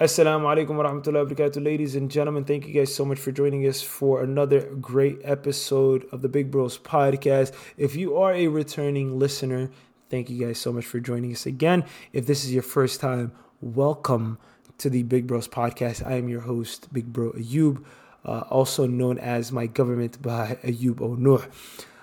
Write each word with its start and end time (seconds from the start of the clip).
Assalamu 0.00 0.46
alaikum 0.46 0.74
wa 0.74 0.90
rahmatullahi 0.90 1.24
wa 1.24 1.34
barakatuh. 1.34 1.64
Ladies 1.64 1.94
and 1.94 2.10
gentlemen, 2.10 2.42
thank 2.42 2.66
you 2.66 2.74
guys 2.74 2.92
so 2.92 3.04
much 3.04 3.16
for 3.16 3.30
joining 3.30 3.64
us 3.64 3.80
for 3.80 4.24
another 4.24 4.62
great 4.80 5.20
episode 5.22 6.04
of 6.10 6.20
the 6.20 6.28
Big 6.28 6.50
Bros 6.50 6.76
podcast. 6.76 7.54
If 7.76 7.94
you 7.94 8.16
are 8.16 8.32
a 8.32 8.48
returning 8.48 9.20
listener, 9.20 9.70
thank 10.10 10.28
you 10.28 10.44
guys 10.44 10.58
so 10.58 10.72
much 10.72 10.84
for 10.84 10.98
joining 10.98 11.30
us 11.30 11.46
again. 11.46 11.84
If 12.12 12.26
this 12.26 12.44
is 12.44 12.52
your 12.52 12.64
first 12.64 13.00
time, 13.00 13.30
welcome 13.60 14.38
to 14.78 14.90
the 14.90 15.04
Big 15.04 15.28
Bros 15.28 15.46
podcast. 15.46 16.04
I 16.04 16.14
am 16.14 16.28
your 16.28 16.40
host, 16.40 16.92
Big 16.92 17.12
Bro 17.12 17.34
Ayub, 17.34 17.84
uh, 18.24 18.40
also 18.50 18.88
known 18.88 19.20
as 19.20 19.52
my 19.52 19.66
government 19.68 20.20
by 20.20 20.58
Ayub 20.64 20.96
Onur. 20.96 21.46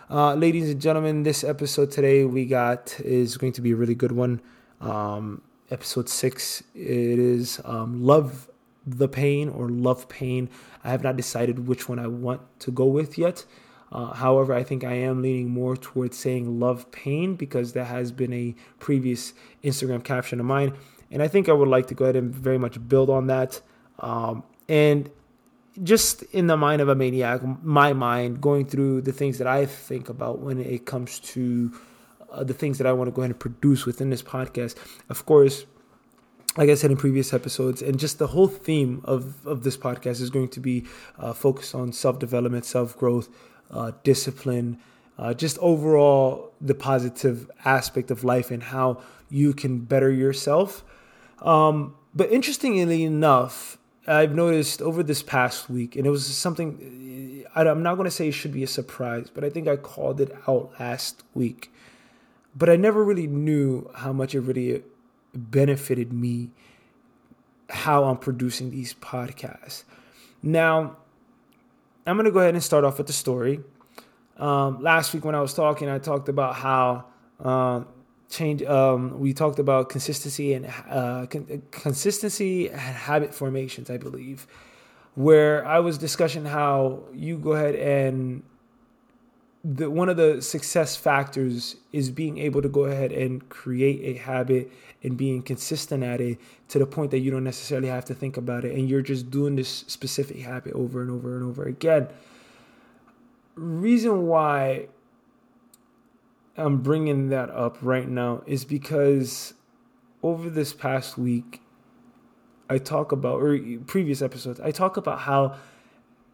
Uh, 0.10 0.36
ladies 0.36 0.70
and 0.70 0.80
gentlemen, 0.80 1.24
this 1.24 1.44
episode 1.44 1.92
today 1.92 2.24
we 2.24 2.46
got 2.46 2.98
is 3.02 3.36
going 3.36 3.52
to 3.52 3.62
be 3.62 3.72
a 3.72 3.76
really 3.76 3.96
good 3.96 4.14
one. 4.14 4.40
Um, 4.80 5.42
episode 5.72 6.10
six. 6.10 6.62
It 6.76 7.18
is 7.20 7.62
um, 7.66 8.04
Love 8.04 8.50
the 8.86 9.08
Pain 9.08 9.50
or 9.50 9.70
Love 9.70 10.10
Pain. 10.10 10.50
I 10.84 10.90
have 10.90 11.04
not 11.04 11.16
decided 11.16 11.68
which 11.68 11.88
one 11.88 12.00
I 12.00 12.08
want 12.08 12.42
to 12.60 12.72
go 12.72 12.86
with 12.86 13.18
yet. 13.18 13.46
Uh, 13.92 14.14
however, 14.14 14.54
I 14.54 14.64
think 14.64 14.84
I 14.84 14.94
am 14.94 15.22
leaning 15.22 15.50
more 15.50 15.76
towards 15.76 16.18
saying 16.18 16.60
Love 16.60 16.92
Pain 16.92 17.36
because 17.36 17.74
that 17.74 17.86
has 17.86 18.12
been 18.12 18.32
a 18.34 18.56
previous 18.80 19.34
Instagram 19.64 20.04
caption 20.04 20.40
of 20.40 20.46
mine. 20.46 20.74
And 21.12 21.22
I 21.22 21.28
think 21.28 21.50
I 21.50 21.54
would 21.54 21.68
like 21.68 21.88
to 21.88 21.94
go 21.94 22.06
ahead 22.06 22.16
and 22.16 22.34
very 22.34 22.58
much 22.58 22.78
build 22.88 23.10
on 23.10 23.28
that. 23.28 23.62
Um, 24.00 24.44
and 24.70 25.10
just 25.84 26.24
in 26.24 26.48
the 26.48 26.56
mind 26.56 26.82
of 26.82 26.88
a 26.88 26.96
maniac, 26.96 27.42
my 27.64 27.94
mind 27.94 28.42
going 28.42 28.66
through 28.66 29.02
the 29.02 29.12
things 29.12 29.38
that 29.40 29.48
I 29.48 29.66
think 29.66 30.10
about 30.10 30.40
when 30.40 30.60
it 30.60 30.86
comes 30.86 31.20
to 31.20 31.74
uh, 32.32 32.44
the 32.44 32.54
things 32.54 32.78
that 32.78 32.88
I 32.88 32.94
want 32.94 33.08
to 33.08 33.12
go 33.12 33.22
ahead 33.22 33.32
and 33.32 33.40
produce 33.40 33.86
within 33.86 34.10
this 34.10 34.24
podcast. 34.24 34.76
Of 35.10 35.26
course, 35.26 35.66
like 36.58 36.70
I 36.70 36.74
said 36.74 36.92
in 36.92 36.98
previous 36.98 37.34
episodes, 37.34 37.82
and 37.82 38.00
just 38.00 38.20
the 38.20 38.28
whole 38.28 38.48
theme 38.48 39.02
of, 39.06 39.46
of 39.46 39.64
this 39.64 39.78
podcast 39.78 40.22
is 40.22 40.30
going 40.30 40.50
to 40.50 40.60
be 40.60 40.86
uh, 41.18 41.34
focused 41.34 41.74
on 41.74 41.94
self 41.94 42.20
development, 42.20 42.66
self 42.66 42.98
growth, 42.98 43.30
uh, 43.70 43.92
discipline, 44.04 44.78
uh, 45.18 45.34
just 45.34 45.58
overall 45.60 46.52
the 46.60 46.76
positive 46.76 47.50
aspect 47.64 48.12
of 48.12 48.24
life 48.24 48.52
and 48.52 48.64
how 48.64 49.02
you 49.30 49.54
can 49.54 49.80
better 49.80 50.12
yourself. 50.12 50.84
Um, 51.42 51.96
but 52.14 52.32
interestingly 52.32 53.04
enough, 53.04 53.78
I've 54.06 54.36
noticed 54.36 54.82
over 54.82 55.04
this 55.04 55.24
past 55.24 55.70
week, 55.70 55.96
and 55.96 56.06
it 56.06 56.10
was 56.10 56.26
something 56.26 57.46
I'm 57.56 57.84
not 57.84 57.96
going 57.96 58.06
to 58.06 58.12
say 58.12 58.28
it 58.28 58.34
should 58.34 58.54
be 58.54 58.64
a 58.64 58.68
surprise, 58.68 59.30
but 59.34 59.44
I 59.44 59.50
think 59.50 59.68
I 59.68 59.76
called 59.76 60.22
it 60.22 60.36
out 60.48 60.72
last 60.80 61.24
week 61.34 61.72
but 62.56 62.70
I 62.70 62.76
never 62.76 63.04
really 63.04 63.28
knew 63.28 63.90
how 63.96 64.14
much 64.14 64.36
it 64.36 64.42
really 64.42 64.84
benefited 65.34 66.12
me 66.12 66.52
how 67.70 68.04
I'm 68.04 68.18
producing 68.18 68.72
these 68.72 68.94
podcasts. 68.96 69.84
Now, 70.44 70.98
I'm 72.06 72.18
going 72.18 72.26
to 72.26 72.32
go 72.32 72.40
ahead 72.40 72.54
and 72.54 72.64
start 72.64 72.84
off 72.84 72.98
with 72.98 73.08
the 73.08 73.14
story. 73.14 73.62
Um, 74.38 74.82
last 74.82 75.14
week 75.14 75.24
when 75.24 75.36
I 75.36 75.42
was 75.42 75.54
talking, 75.54 75.88
I 75.88 76.00
talked 76.00 76.28
about 76.28 76.56
how 76.56 77.06
um, 77.40 77.88
change. 78.30 78.64
Um, 78.64 79.20
we 79.20 79.34
talked 79.34 79.60
about 79.60 79.90
consistency 79.90 80.54
and 80.54 80.66
uh, 80.90 81.28
con- 81.28 81.62
consistency 81.72 82.70
and 82.70 82.80
habit 82.80 83.34
formations, 83.34 83.90
I 83.90 83.98
believe, 83.98 84.48
where 85.16 85.66
I 85.66 85.80
was 85.80 85.98
discussing 85.98 86.46
how 86.46 87.04
you 87.14 87.38
go 87.38 87.52
ahead 87.52 87.76
and 87.76 88.44
the 89.64 89.90
one 89.90 90.10
of 90.10 90.18
the 90.18 90.42
success 90.42 90.96
factors 90.96 91.76
is 91.92 92.10
being 92.10 92.40
able 92.40 92.62
to 92.62 92.70
go 92.70 92.86
ahead 92.86 93.12
and 93.12 93.48
create 93.50 94.18
a 94.18 94.20
habit 94.20 94.72
and 95.04 95.18
being 95.18 95.44
consistent 95.44 96.04
at 96.04 96.20
it 96.20 96.40
to 96.68 96.80
the 96.80 96.86
point 96.86 97.12
that 97.12 97.20
you 97.20 97.30
don't 97.30 97.44
necessarily 97.44 97.88
have 97.88 98.06
to 98.06 98.16
think 98.16 98.38
about 98.38 98.66
it 98.66 98.74
and 98.76 98.90
you're 98.90 99.04
just 99.04 99.30
doing 99.30 99.56
this 99.56 99.84
specific 99.88 100.40
habit 100.40 100.74
over 100.74 101.02
and 101.02 101.12
over 101.12 101.36
and 101.36 101.46
over 101.46 101.64
again. 101.64 102.08
Reason 103.56 104.26
why 104.26 104.88
i'm 106.58 106.82
bringing 106.82 107.30
that 107.30 107.50
up 107.50 107.78
right 107.82 108.10
now 108.10 108.42
is 108.46 108.66
because 108.66 109.54
over 110.22 110.50
this 110.50 110.74
past 110.74 111.18
week 111.18 111.62
i 112.70 112.78
talk 112.78 113.12
about 113.12 113.42
or 113.42 113.58
previous 113.88 114.22
episodes 114.22 114.60
i 114.60 114.70
talk 114.70 114.98
about 114.98 115.20
how 115.20 115.56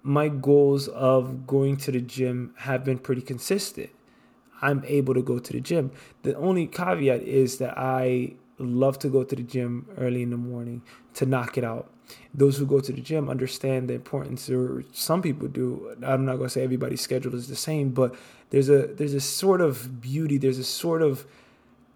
my 0.04 0.30
goals 0.30 0.88
of 0.88 1.46
going 1.48 1.78
to 1.78 1.92
the 1.92 2.02
gym 2.02 2.54
have 2.60 2.84
been 2.84 3.00
pretty 3.00 3.22
consistent. 3.22 3.90
I'm 4.62 4.84
able 4.88 5.14
to 5.14 5.22
go 5.22 5.40
to 5.40 5.54
the 5.54 5.60
gym. 5.60 5.92
The 6.24 6.36
only 6.36 6.66
caveat 6.68 7.22
is 7.22 7.58
that 7.58 7.78
I 7.78 8.36
love 8.58 8.98
to 9.00 9.10
go 9.10 9.24
to 9.24 9.36
the 9.36 9.44
gym 9.44 9.88
early 9.98 10.24
in 10.24 10.30
the 10.30 10.38
morning 10.38 10.82
to 11.16 11.26
knock 11.26 11.58
it 11.58 11.64
out. 11.64 11.92
Those 12.34 12.58
who 12.58 12.66
go 12.66 12.80
to 12.80 12.92
the 12.92 13.02
gym 13.02 13.30
understand 13.30 13.90
the 13.90 13.94
importance, 13.94 14.50
or 14.50 14.84
some 14.94 15.22
people 15.22 15.50
do. 15.50 15.96
I'm 16.02 16.26
not 16.26 16.38
going 16.38 16.48
to 16.48 16.50
say 16.50 16.64
everybody's 16.64 17.02
schedule 17.02 17.36
is 17.36 17.50
the 17.50 17.56
same, 17.56 17.90
but 17.90 18.16
there's 18.50 18.70
a 18.70 18.88
there's 18.88 19.14
a 19.14 19.20
sort 19.20 19.60
of 19.60 20.00
beauty, 20.00 20.38
there's 20.38 20.58
a 20.58 20.64
sort 20.64 21.02
of 21.02 21.26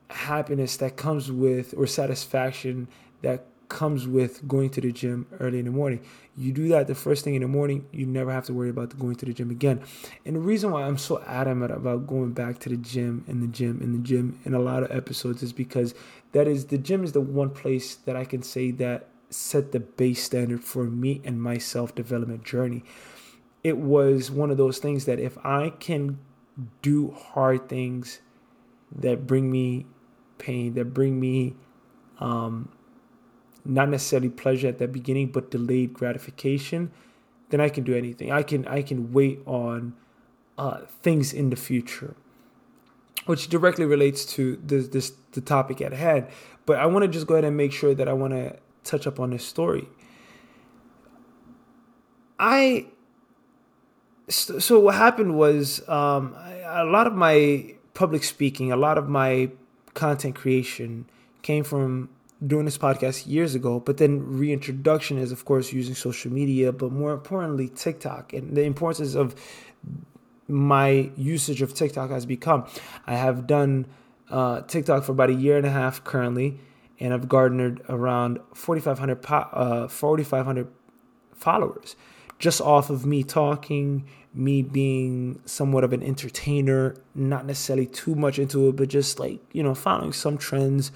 happiness 0.10 0.76
that 0.78 0.98
comes 0.98 1.32
with 1.32 1.74
or 1.78 1.88
satisfaction 1.88 2.90
that 3.22 3.46
comes 3.72 4.06
with 4.06 4.46
going 4.48 4.70
to 4.70 4.82
the 4.82 4.92
gym 4.92 5.26
early 5.40 5.60
in 5.60 5.66
the 5.66 5.72
morning. 5.72 6.02
You 6.38 6.52
do 6.52 6.68
that 6.68 6.88
the 6.88 6.94
first 6.94 7.24
thing 7.24 7.36
in 7.36 7.42
the 7.42 7.48
morning, 7.48 7.88
you 7.92 8.06
never 8.06 8.32
have 8.32 8.46
to 8.46 8.54
worry 8.54 8.70
about 8.70 9.00
going 9.00 9.16
to 9.16 9.26
the 9.26 9.34
gym 9.34 9.50
again. 9.50 9.82
And 10.26 10.36
the 10.36 10.42
reason 10.42 10.72
why 10.72 10.84
I'm 10.84 10.98
so 10.98 11.24
adamant 11.26 11.72
about 11.72 12.06
going 12.06 12.34
back 12.34 12.60
to 12.60 12.70
the 12.70 12.76
gym 12.76 13.24
and 13.28 13.42
the 13.42 13.48
gym 13.48 13.80
and 13.82 13.96
the 13.96 14.06
gym 14.06 14.40
in 14.44 14.54
a 14.54 14.60
lot 14.60 14.84
of 14.84 14.92
episodes 14.92 15.42
is 15.42 15.54
because 15.54 15.96
that 16.34 16.48
is 16.48 16.66
the 16.66 16.78
gym 16.78 17.06
is 17.06 17.14
the 17.14 17.22
one 17.22 17.50
place 17.50 17.96
that 17.96 18.18
I 18.18 18.26
can 18.26 18.44
say 18.44 18.72
that 18.72 19.08
set 19.30 19.72
the 19.72 19.80
base 19.80 20.22
standard 20.22 20.64
for 20.64 20.84
me 20.84 21.22
and 21.24 21.42
my 21.42 21.58
self 21.58 21.96
development 21.96 22.44
journey. 22.44 22.84
It 23.64 23.78
was 23.78 24.30
one 24.30 24.52
of 24.52 24.58
those 24.58 24.80
things 24.80 25.06
that 25.06 25.20
if 25.20 25.38
I 25.46 25.70
can 25.80 26.20
do 26.82 27.12
hard 27.12 27.70
things 27.70 28.20
that 28.94 29.26
bring 29.26 29.50
me 29.50 29.86
pain, 30.38 30.74
that 30.74 30.94
bring 30.94 31.20
me 31.20 31.56
um, 32.20 32.70
not 33.66 33.90
necessarily 33.90 34.30
pleasure 34.30 34.68
at 34.68 34.78
the 34.80 34.88
beginning, 34.88 35.28
but 35.28 35.52
delayed 35.52 35.94
gratification, 35.94 36.92
then 37.50 37.62
I 37.62 37.70
can 37.70 37.84
do 37.84 37.96
anything. 37.96 38.32
I 38.32 38.44
can 38.44 38.68
I 38.68 38.82
can 38.82 39.12
wait 39.14 39.40
on 39.46 39.94
uh, 40.58 40.82
things 41.02 41.34
in 41.34 41.50
the 41.50 41.56
future, 41.56 42.16
which 43.26 43.48
directly 43.50 43.86
relates 43.86 44.26
to 44.34 44.60
this, 44.64 44.88
this 44.88 45.14
the 45.34 45.42
topic 45.42 45.82
at 45.82 45.94
hand. 45.94 46.28
But 46.66 46.80
I 46.80 46.86
want 46.86 47.04
to 47.04 47.08
just 47.08 47.28
go 47.28 47.36
ahead 47.36 47.46
and 47.46 47.58
make 47.58 47.74
sure 47.74 47.94
that 47.94 48.08
I 48.08 48.14
want 48.14 48.34
to 48.34 48.58
touch 48.84 49.06
up 49.08 49.20
on 49.20 49.32
this 49.32 49.46
story. 49.46 49.88
I 52.40 52.88
so 54.30 54.80
what 54.80 54.96
happened 54.96 55.38
was 55.38 55.88
um, 55.90 56.36
a 56.66 56.86
lot 56.86 57.06
of 57.06 57.14
my 57.14 57.76
public 57.94 58.24
speaking, 58.24 58.72
a 58.72 58.78
lot 58.78 58.98
of 58.98 59.10
my 59.10 59.52
content 59.94 60.36
creation 60.36 61.06
came 61.42 61.64
from 61.64 62.10
doing 62.46 62.66
this 62.66 62.78
podcast 62.78 63.28
years 63.28 63.56
ago, 63.56 63.80
but 63.80 63.98
then 63.98 64.38
reintroduction 64.38 65.18
is, 65.18 65.32
of 65.32 65.46
course, 65.46 65.72
using 65.72 65.94
social 65.96 66.32
media, 66.32 66.72
but 66.72 66.92
more 66.92 67.14
importantly, 67.14 67.70
TikTok 67.70 68.34
and 68.34 68.56
the 68.56 68.64
importance 68.64 69.16
of 69.16 69.36
my 70.48 71.12
usage 71.16 71.62
of 71.62 71.74
TikTok 71.74 72.10
has 72.10 72.26
become. 72.26 72.66
I 73.06 73.16
have 73.16 73.48
done 73.48 73.86
uh, 74.30 74.62
TikTok 74.62 75.04
for 75.04 75.12
about 75.12 75.30
a 75.30 75.34
year 75.34 75.58
and 75.58 75.66
a 75.66 75.72
half 75.72 76.04
currently, 76.04 76.60
and 77.00 77.14
I've 77.14 77.30
garnered 77.30 77.82
around 77.90 78.40
4,500 78.54 79.26
uh, 79.30 79.88
4,500 79.88 80.68
followers 81.36 81.96
just 82.42 82.60
off 82.60 82.90
of 82.90 83.06
me 83.06 83.24
talking, 83.24 84.04
me 84.34 84.64
being 84.64 85.40
somewhat 85.46 85.84
of 85.84 85.94
an 85.94 86.02
entertainer, 86.02 86.96
not 87.14 87.46
necessarily 87.46 87.86
too 87.86 88.16
much 88.16 88.40
into 88.40 88.68
it, 88.68 88.76
but 88.76 88.90
just 88.90 89.20
like, 89.20 89.40
you 89.54 89.62
know, 89.62 89.76
following 89.76 90.12
some 90.12 90.38
trends 90.38 90.92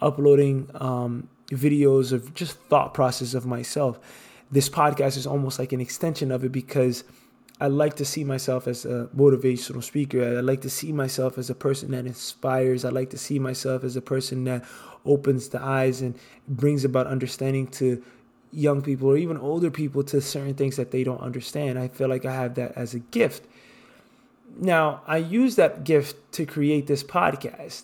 uploading 0.00 0.70
um, 0.74 1.28
videos 1.48 2.12
of 2.12 2.34
just 2.34 2.58
thought 2.68 2.94
process 2.94 3.34
of 3.34 3.46
myself. 3.46 3.98
This 4.50 4.68
podcast 4.68 5.16
is 5.16 5.26
almost 5.26 5.58
like 5.58 5.72
an 5.72 5.80
extension 5.80 6.30
of 6.30 6.44
it 6.44 6.52
because 6.52 7.04
I 7.60 7.66
like 7.66 7.96
to 7.96 8.04
see 8.04 8.22
myself 8.22 8.68
as 8.68 8.84
a 8.84 9.08
motivational 9.16 9.82
speaker. 9.82 10.38
I 10.38 10.40
like 10.40 10.60
to 10.60 10.70
see 10.70 10.92
myself 10.92 11.38
as 11.38 11.50
a 11.50 11.54
person 11.54 11.90
that 11.90 12.06
inspires. 12.06 12.84
I 12.84 12.90
like 12.90 13.10
to 13.10 13.18
see 13.18 13.38
myself 13.38 13.82
as 13.82 13.96
a 13.96 14.00
person 14.00 14.44
that 14.44 14.64
opens 15.04 15.48
the 15.48 15.60
eyes 15.60 16.00
and 16.00 16.16
brings 16.46 16.84
about 16.84 17.06
understanding 17.06 17.66
to 17.66 18.02
young 18.52 18.80
people 18.80 19.08
or 19.08 19.16
even 19.16 19.36
older 19.36 19.70
people 19.70 20.02
to 20.04 20.20
certain 20.20 20.54
things 20.54 20.76
that 20.76 20.92
they 20.92 21.02
don't 21.02 21.20
understand. 21.20 21.78
I 21.78 21.88
feel 21.88 22.08
like 22.08 22.24
I 22.24 22.32
have 22.32 22.54
that 22.54 22.72
as 22.76 22.94
a 22.94 23.00
gift. 23.00 23.44
Now, 24.56 25.02
I 25.06 25.18
use 25.18 25.56
that 25.56 25.84
gift 25.84 26.32
to 26.32 26.46
create 26.46 26.86
this 26.86 27.02
podcast. 27.02 27.82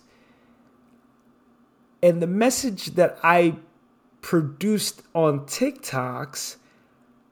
And 2.05 2.21
the 2.21 2.27
message 2.27 2.97
that 2.97 3.19
I 3.23 3.57
produced 4.21 5.01
on 5.15 5.41
TikToks, 5.47 6.57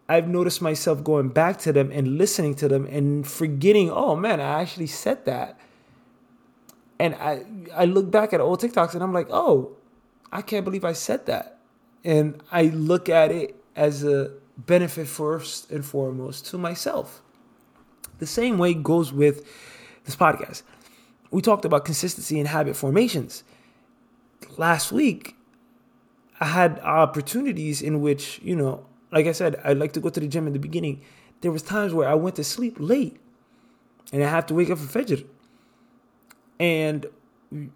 I've 0.08 0.26
noticed 0.26 0.62
myself 0.62 1.04
going 1.04 1.28
back 1.28 1.58
to 1.58 1.74
them 1.74 1.90
and 1.92 2.16
listening 2.16 2.54
to 2.54 2.68
them 2.68 2.86
and 2.86 3.28
forgetting, 3.28 3.90
oh 3.90 4.16
man, 4.16 4.40
I 4.40 4.62
actually 4.62 4.86
said 4.86 5.26
that. 5.26 5.60
And 6.98 7.14
I 7.16 7.44
I 7.74 7.84
look 7.84 8.10
back 8.10 8.32
at 8.32 8.40
old 8.40 8.62
TikToks 8.62 8.94
and 8.94 9.02
I'm 9.02 9.12
like, 9.12 9.28
oh, 9.30 9.76
I 10.32 10.40
can't 10.40 10.64
believe 10.64 10.86
I 10.86 10.94
said 10.94 11.26
that. 11.26 11.58
And 12.02 12.42
I 12.50 12.62
look 12.62 13.10
at 13.10 13.30
it 13.30 13.54
as 13.76 14.04
a 14.04 14.30
benefit 14.56 15.06
first 15.06 15.70
and 15.70 15.84
foremost 15.84 16.46
to 16.46 16.56
myself. 16.56 17.20
The 18.20 18.26
same 18.26 18.56
way 18.56 18.72
goes 18.72 19.12
with 19.12 19.46
this 20.06 20.16
podcast. 20.16 20.62
We 21.30 21.42
talked 21.42 21.66
about 21.66 21.84
consistency 21.84 22.38
and 22.38 22.48
habit 22.48 22.74
formations. 22.74 23.44
Last 24.58 24.92
week, 24.92 25.36
I 26.40 26.46
had 26.46 26.80
opportunities 26.80 27.82
in 27.82 28.00
which, 28.00 28.40
you 28.42 28.56
know, 28.56 28.86
like 29.10 29.26
I 29.26 29.32
said, 29.32 29.60
I'd 29.64 29.78
like 29.78 29.92
to 29.92 30.00
go 30.00 30.08
to 30.08 30.20
the 30.20 30.26
gym 30.26 30.46
in 30.46 30.52
the 30.52 30.58
beginning. 30.58 31.02
There 31.40 31.52
was 31.52 31.62
times 31.62 31.92
where 31.92 32.08
I 32.08 32.14
went 32.14 32.36
to 32.36 32.44
sleep 32.44 32.76
late 32.78 33.16
and 34.12 34.22
I 34.22 34.28
have 34.28 34.46
to 34.46 34.54
wake 34.54 34.70
up 34.70 34.78
for 34.78 35.00
Fajr. 35.00 35.24
And 36.58 37.06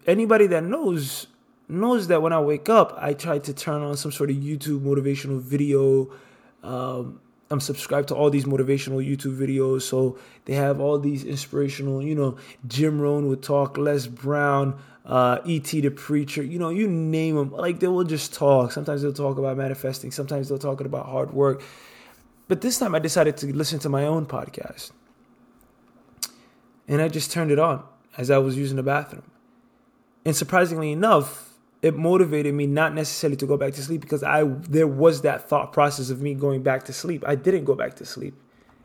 anybody 0.05 0.47
that 0.47 0.63
knows 0.63 1.27
knows 1.69 2.07
that 2.07 2.21
when 2.21 2.31
I 2.31 2.39
wake 2.39 2.69
up, 2.69 2.97
I 2.97 3.13
try 3.13 3.39
to 3.39 3.53
turn 3.53 3.81
on 3.81 3.97
some 3.97 4.11
sort 4.11 4.29
of 4.29 4.37
YouTube 4.37 4.81
motivational 4.81 5.39
video. 5.39 6.09
Um, 6.63 7.19
I'm 7.49 7.59
subscribed 7.61 8.09
to 8.09 8.15
all 8.15 8.29
these 8.29 8.45
motivational 8.45 9.05
YouTube 9.05 9.37
videos, 9.37 9.83
so 9.83 10.17
they 10.45 10.53
have 10.53 10.81
all 10.81 10.99
these 10.99 11.23
inspirational, 11.23 12.03
you 12.03 12.13
know, 12.13 12.37
Jim 12.67 12.99
Rohn 12.99 13.27
would 13.29 13.41
talk, 13.41 13.77
Les 13.77 14.05
Brown, 14.07 14.77
uh, 15.05 15.39
E.T. 15.45 15.79
the 15.79 15.89
Preacher, 15.89 16.43
you 16.43 16.59
know, 16.59 16.69
you 16.69 16.87
name 16.87 17.35
them. 17.35 17.51
Like 17.51 17.79
they 17.79 17.87
will 17.87 18.03
just 18.03 18.33
talk. 18.33 18.73
Sometimes 18.73 19.01
they'll 19.01 19.13
talk 19.13 19.37
about 19.37 19.55
manifesting, 19.55 20.11
sometimes 20.11 20.49
they'll 20.49 20.57
talk 20.57 20.81
about 20.81 21.05
hard 21.05 21.33
work. 21.33 21.63
But 22.49 22.61
this 22.61 22.79
time 22.79 22.95
I 22.95 22.99
decided 22.99 23.37
to 23.37 23.55
listen 23.55 23.79
to 23.79 23.89
my 23.89 24.05
own 24.05 24.25
podcast. 24.25 24.91
And 26.87 27.01
I 27.01 27.09
just 27.09 27.31
turned 27.31 27.51
it 27.51 27.59
on 27.59 27.83
as 28.17 28.31
I 28.31 28.37
was 28.37 28.57
using 28.57 28.77
the 28.77 28.83
bathroom. 28.83 29.23
And 30.25 30.35
surprisingly 30.35 30.91
enough, 30.91 31.46
it 31.81 31.95
motivated 31.95 32.53
me 32.53 32.65
not 32.65 32.93
necessarily 32.93 33.37
to 33.37 33.45
go 33.45 33.57
back 33.57 33.73
to 33.73 33.83
sleep 33.83 34.01
because 34.01 34.23
I 34.23 34.43
there 34.43 34.87
was 34.87 35.21
that 35.21 35.47
thought 35.47 35.71
process 35.71 36.09
of 36.09 36.21
me 36.21 36.33
going 36.33 36.63
back 36.63 36.83
to 36.85 36.93
sleep. 36.93 37.23
I 37.27 37.35
didn't 37.35 37.65
go 37.65 37.75
back 37.75 37.95
to 37.95 38.05
sleep. 38.05 38.35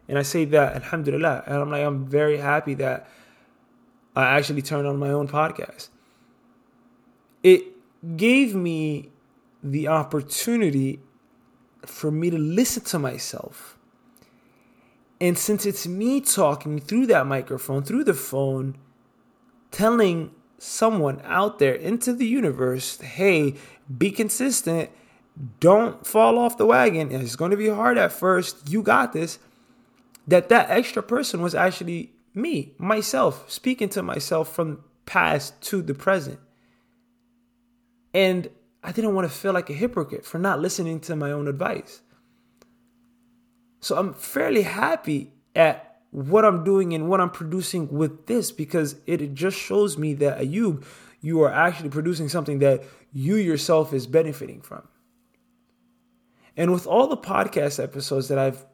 And 0.08 0.18
I 0.18 0.22
say 0.22 0.44
that 0.46 0.74
alhamdulillah. 0.76 1.44
And 1.46 1.56
I'm 1.56 1.70
like, 1.70 1.84
I'm 1.84 2.06
very 2.06 2.38
happy 2.38 2.74
that 2.74 3.08
I 4.14 4.36
actually 4.36 4.62
turned 4.62 4.86
on 4.86 4.98
my 4.98 5.10
own 5.10 5.28
podcast. 5.28 5.88
It 7.42 7.64
gave 8.16 8.54
me 8.54 9.10
the 9.62 9.88
opportunity 9.88 11.00
for 11.86 12.10
me 12.10 12.30
to 12.30 12.38
listen 12.38 12.84
to 12.84 12.98
myself. 12.98 13.78
And 15.20 15.38
since 15.38 15.64
it's 15.64 15.86
me 15.86 16.20
talking 16.20 16.78
through 16.80 17.06
that 17.06 17.26
microphone, 17.26 17.84
through 17.84 18.04
the 18.04 18.14
phone, 18.14 18.76
telling 19.70 20.32
someone 20.62 21.20
out 21.24 21.58
there 21.58 21.74
into 21.74 22.12
the 22.12 22.26
universe, 22.26 23.00
hey, 23.00 23.54
be 23.98 24.10
consistent. 24.10 24.90
Don't 25.58 26.06
fall 26.06 26.38
off 26.38 26.56
the 26.56 26.66
wagon. 26.66 27.10
It's 27.10 27.36
going 27.36 27.50
to 27.50 27.56
be 27.56 27.68
hard 27.68 27.98
at 27.98 28.12
first. 28.12 28.70
You 28.70 28.82
got 28.82 29.12
this. 29.12 29.38
That 30.28 30.48
that 30.50 30.70
extra 30.70 31.02
person 31.02 31.42
was 31.42 31.54
actually 31.54 32.12
me, 32.32 32.74
myself, 32.78 33.50
speaking 33.50 33.88
to 33.90 34.02
myself 34.02 34.54
from 34.54 34.84
past 35.04 35.60
to 35.62 35.82
the 35.82 35.94
present. 35.94 36.38
And 38.14 38.48
I 38.84 38.92
didn't 38.92 39.14
want 39.14 39.28
to 39.28 39.36
feel 39.36 39.52
like 39.52 39.68
a 39.68 39.74
hypocrite 39.74 40.24
for 40.24 40.38
not 40.38 40.60
listening 40.60 41.00
to 41.00 41.16
my 41.16 41.32
own 41.32 41.48
advice. 41.48 42.02
So 43.80 43.96
I'm 43.98 44.14
fairly 44.14 44.62
happy 44.62 45.32
at 45.56 45.91
what 46.12 46.44
I'm 46.44 46.62
doing 46.62 46.92
and 46.92 47.08
what 47.08 47.20
I'm 47.20 47.30
producing 47.30 47.88
with 47.88 48.26
this 48.26 48.52
because 48.52 48.96
it 49.06 49.34
just 49.34 49.58
shows 49.58 49.96
me 49.96 50.12
that 50.14 50.38
Ayub, 50.38 50.84
you 51.22 51.40
are 51.40 51.50
actually 51.50 51.88
producing 51.88 52.28
something 52.28 52.58
that 52.58 52.84
you 53.12 53.36
yourself 53.36 53.94
is 53.94 54.06
benefiting 54.06 54.60
from. 54.60 54.86
And 56.54 56.70
with 56.70 56.86
all 56.86 57.06
the 57.06 57.16
podcast 57.16 57.82
episodes 57.82 58.28
that 58.28 58.38
I've 58.38 58.66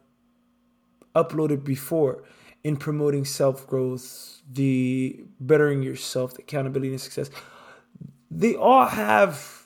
uploaded 1.15 1.63
before 1.63 2.23
in 2.61 2.75
promoting 2.75 3.23
self 3.23 3.65
growth, 3.65 4.41
the 4.51 5.23
bettering 5.39 5.81
yourself, 5.81 6.33
the 6.33 6.41
accountability 6.41 6.89
and 6.91 6.99
success, 6.99 7.29
they 8.29 8.53
all 8.53 8.85
have, 8.85 9.65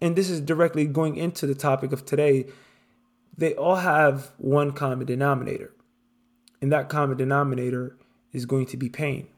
and 0.00 0.16
this 0.16 0.30
is 0.30 0.40
directly 0.40 0.86
going 0.86 1.16
into 1.16 1.46
the 1.46 1.54
topic 1.54 1.92
of 1.92 2.06
today, 2.06 2.46
they 3.36 3.54
all 3.56 3.76
have 3.76 4.30
one 4.38 4.72
common 4.72 5.04
denominator 5.04 5.73
and 6.60 6.72
that 6.72 6.88
common 6.88 7.16
denominator 7.16 7.96
is 8.32 8.46
going 8.46 8.66
to 8.66 8.76
be 8.76 8.88
pain. 8.88 9.28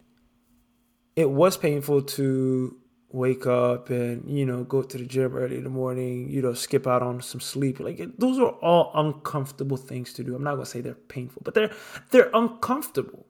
It 1.15 1.31
was 1.31 1.57
painful 1.57 2.03
to 2.03 2.77
wake 3.11 3.47
up 3.47 3.89
and 3.89 4.29
you 4.29 4.45
know 4.45 4.65
go 4.65 4.83
to 4.83 4.99
the 4.99 5.07
gym 5.07 5.35
early 5.35 5.57
in 5.57 5.65
the 5.65 5.71
morning 5.71 6.29
you 6.29 6.43
know 6.43 6.53
skip 6.53 6.87
out 6.87 7.03
on 7.03 7.21
some 7.23 7.41
sleep. 7.41 7.81
Like 7.81 8.01
those 8.19 8.39
are 8.39 8.51
all 8.51 8.91
uncomfortable 8.95 9.77
things 9.77 10.13
to 10.15 10.25
do. 10.25 10.35
I'm 10.35 10.45
not 10.45 10.55
going 10.55 10.65
to 10.65 10.71
say 10.71 10.81
they're 10.81 10.95
painful 10.95 11.43
but 11.45 11.55
they're 11.55 11.71
they're 12.11 12.31
uncomfortable. 12.35 13.27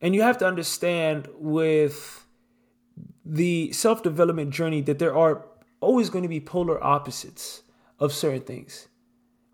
And 0.00 0.14
you 0.14 0.22
have 0.22 0.38
to 0.38 0.46
understand 0.46 1.28
with 1.34 2.26
the 3.24 3.72
self-development 3.72 4.50
journey 4.50 4.82
that 4.82 4.98
there 4.98 5.16
are 5.16 5.46
always 5.80 6.10
going 6.10 6.22
to 6.22 6.28
be 6.28 6.40
polar 6.40 6.82
opposites 6.82 7.62
of 7.98 8.12
certain 8.12 8.42
things 8.42 8.88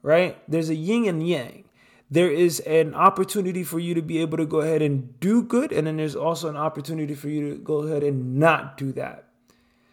right? 0.03 0.39
There's 0.49 0.69
a 0.71 0.75
yin 0.75 1.07
and 1.07 1.27
yang 1.27 1.65
there 2.11 2.31
is 2.31 2.61
an 2.61 2.95
opportunity 2.95 3.63
for 3.63 3.79
you 3.79 3.95
to 3.95 4.03
be 4.03 4.19
able 4.19 4.37
to 4.39 4.47
go 4.47 4.61
ahead 4.61 4.83
and 4.83 5.19
do 5.21 5.43
good, 5.43 5.73
and 5.73 5.87
then 5.87 5.97
there's 5.97 6.17
also 6.17 6.49
an 6.49 6.57
opportunity 6.57 7.15
for 7.15 7.29
you 7.29 7.51
to 7.51 7.57
go 7.57 7.79
ahead 7.79 8.03
and 8.03 8.37
not 8.37 8.77
do 8.77 8.93
that. 8.93 9.27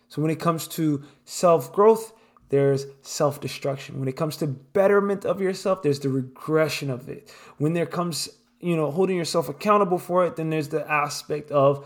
So 0.10 0.22
when 0.22 0.32
it 0.32 0.40
comes 0.40 0.68
to 0.70 1.04
self 1.26 1.72
growth, 1.72 2.14
there's 2.50 2.86
self 3.02 3.40
destruction. 3.40 4.00
When 4.00 4.08
it 4.08 4.16
comes 4.16 4.38
to 4.38 4.48
betterment 4.48 5.26
of 5.26 5.42
yourself, 5.42 5.84
there's 5.84 6.00
the 6.00 6.10
regression 6.10 6.90
of 6.90 7.08
it. 7.10 7.32
When 7.58 7.74
there 7.74 7.86
comes, 7.86 8.30
you 8.60 8.76
know, 8.76 8.90
holding 8.90 9.18
yourself 9.18 9.50
accountable 9.50 10.00
for 10.00 10.26
it, 10.26 10.38
then 10.38 10.50
there's 10.50 10.70
the 10.70 10.90
aspect 10.90 11.52
of 11.52 11.86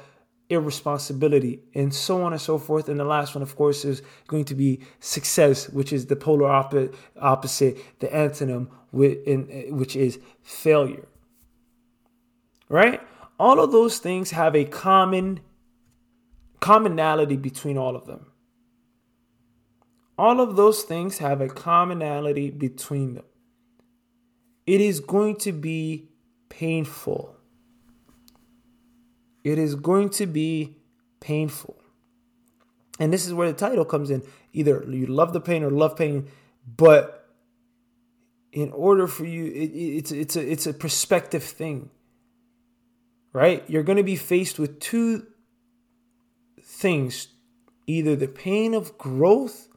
irresponsibility 0.52 1.64
and 1.74 1.94
so 1.94 2.24
on 2.24 2.34
and 2.34 2.42
so 2.42 2.58
forth. 2.58 2.90
And 2.90 3.00
the 3.00 3.06
last 3.06 3.34
one, 3.34 3.42
of 3.42 3.56
course, 3.56 3.86
is 3.86 4.02
going 4.28 4.46
to 4.46 4.56
be 4.56 4.82
success, 5.00 5.70
which 5.70 5.94
is 5.94 6.08
the 6.08 6.16
polar 6.16 6.50
opposite, 6.50 8.00
the 8.00 8.08
antonym, 8.08 8.68
eh, 8.94 9.72
which 9.72 9.96
is 9.96 10.20
failure. 10.44 11.08
Right? 12.68 13.02
All 13.40 13.60
of 13.60 13.72
those 13.72 13.98
things 14.00 14.32
have 14.32 14.56
a 14.56 14.66
common 14.66 15.40
commonality 16.60 17.38
between 17.38 17.78
all 17.78 17.96
of 17.96 18.06
them. 18.06 18.28
All 20.18 20.40
of 20.40 20.56
those 20.56 20.84
things 20.84 21.18
have 21.18 21.42
a 21.42 21.48
commonality 21.48 22.52
between 22.52 23.16
them. 23.16 23.26
It 24.68 24.82
is 24.82 25.00
going 25.00 25.38
to 25.38 25.52
be 25.52 26.10
painful 26.50 27.36
it 29.44 29.58
is 29.58 29.76
going 29.76 30.10
to 30.12 30.26
be 30.26 30.78
painful. 31.20 31.78
And 33.00 33.12
this 33.12 33.26
is 33.26 33.34
where 33.34 33.48
the 33.48 33.58
title 33.58 33.86
comes 33.86 34.10
in. 34.10 34.22
Either 34.54 34.86
you 34.88 35.08
love 35.08 35.34
the 35.34 35.42
pain 35.42 35.64
or 35.64 35.72
love 35.72 35.96
pain, 35.96 36.28
but 36.78 37.30
in 38.52 38.72
order 38.72 39.08
for 39.08 39.26
you, 39.26 39.46
it, 39.46 39.72
it's 39.72 40.12
it's 40.12 40.36
a 40.36 40.52
it's 40.52 40.68
a 40.68 40.74
perspective 40.74 41.44
thing, 41.44 41.90
right? 43.34 43.64
You're 43.68 43.84
going 43.84 43.98
to 43.98 44.04
be 44.04 44.18
faced 44.18 44.60
with 44.60 44.80
two 44.80 45.26
things: 46.62 47.30
either 47.88 48.16
the 48.16 48.28
pain 48.28 48.74
of 48.74 48.98
growth 48.98 49.70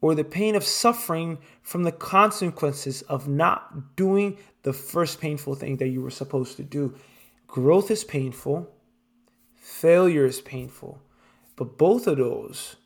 or 0.00 0.14
the 0.14 0.24
pain 0.24 0.54
of 0.54 0.64
suffering 0.64 1.38
from 1.62 1.82
the 1.84 1.92
consequences 1.92 3.02
of 3.02 3.28
not 3.28 3.96
doing 3.96 4.38
the 4.62 4.72
first 4.72 5.20
painful 5.20 5.54
thing 5.54 5.76
that 5.76 5.88
you 5.88 6.00
were 6.00 6.10
supposed 6.10 6.56
to 6.56 6.62
do. 6.62 6.94
Growth 7.46 7.90
is 7.90 8.04
painful, 8.04 8.68
failure 9.54 10.26
is 10.26 10.40
painful, 10.40 11.00
but 11.56 11.78
both 11.78 12.06
of 12.06 12.18
those 12.18 12.76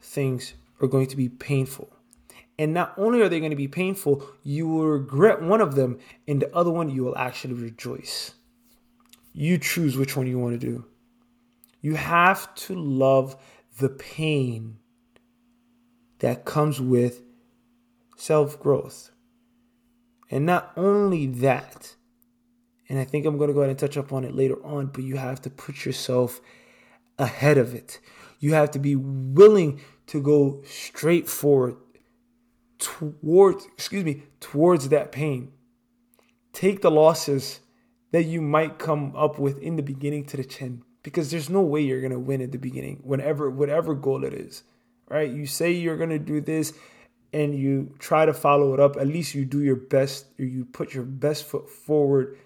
things 0.00 0.54
are 0.80 0.88
going 0.88 1.06
to 1.06 1.16
be 1.16 1.28
painful. 1.28 1.94
And 2.58 2.72
not 2.72 2.94
only 2.96 3.20
are 3.20 3.28
they 3.28 3.40
going 3.40 3.50
to 3.50 3.56
be 3.56 3.68
painful, 3.68 4.24
you 4.42 4.68
will 4.68 4.86
regret 4.86 5.42
one 5.42 5.60
of 5.60 5.74
them, 5.74 5.98
and 6.28 6.40
the 6.40 6.54
other 6.54 6.70
one 6.70 6.88
you 6.88 7.04
will 7.04 7.18
actually 7.18 7.54
rejoice. 7.54 8.32
You 9.32 9.58
choose 9.58 9.96
which 9.96 10.16
one 10.16 10.28
you 10.28 10.38
want 10.38 10.60
to 10.60 10.66
do. 10.66 10.84
You 11.80 11.96
have 11.96 12.54
to 12.54 12.74
love 12.74 13.36
the 13.78 13.88
pain 13.88 14.78
that 16.20 16.44
comes 16.44 16.80
with 16.80 17.22
self 18.16 18.60
growth. 18.60 19.10
And 20.30 20.46
not 20.46 20.72
only 20.76 21.26
that, 21.26 21.96
and 22.88 22.98
I 22.98 23.04
think 23.04 23.26
I'm 23.26 23.38
going 23.38 23.48
to 23.48 23.54
go 23.54 23.60
ahead 23.60 23.70
and 23.70 23.78
touch 23.78 23.96
up 23.96 24.12
on 24.12 24.24
it 24.24 24.34
later 24.34 24.64
on, 24.64 24.86
but 24.86 25.04
you 25.04 25.16
have 25.16 25.40
to 25.42 25.50
put 25.50 25.84
yourself 25.84 26.40
ahead 27.18 27.58
of 27.58 27.74
it. 27.74 28.00
You 28.40 28.54
have 28.54 28.70
to 28.72 28.78
be 28.78 28.94
willing 28.96 29.80
to 30.08 30.20
go 30.20 30.62
straight 30.66 31.28
forward 31.28 31.76
towards, 32.78 33.64
excuse 33.66 34.04
me, 34.04 34.24
towards 34.40 34.90
that 34.90 35.12
pain. 35.12 35.52
Take 36.52 36.82
the 36.82 36.90
losses 36.90 37.60
that 38.12 38.24
you 38.24 38.42
might 38.42 38.78
come 38.78 39.14
up 39.16 39.38
with 39.38 39.58
in 39.58 39.76
the 39.76 39.82
beginning 39.82 40.24
to 40.26 40.36
the 40.36 40.44
chin 40.44 40.82
because 41.02 41.30
there's 41.30 41.50
no 41.50 41.62
way 41.62 41.80
you're 41.80 42.00
going 42.00 42.12
to 42.12 42.18
win 42.18 42.42
at 42.42 42.52
the 42.52 42.58
beginning 42.58 43.00
whenever 43.02 43.50
whatever 43.50 43.94
goal 43.94 44.24
it 44.24 44.34
is 44.34 44.62
right? 45.08 45.30
You 45.30 45.46
say 45.46 45.72
you're 45.72 45.96
going 45.96 46.10
to 46.10 46.18
do 46.18 46.40
this 46.40 46.72
and 47.32 47.54
you 47.54 47.94
try 47.98 48.26
to 48.26 48.32
follow 48.32 48.74
it 48.74 48.80
up. 48.80 48.96
At 48.96 49.06
least 49.06 49.34
you 49.34 49.44
do 49.44 49.60
your 49.60 49.76
best 49.76 50.26
you 50.38 50.64
put 50.64 50.94
your 50.94 51.04
best 51.04 51.44
foot 51.44 51.68
forward 51.68 52.38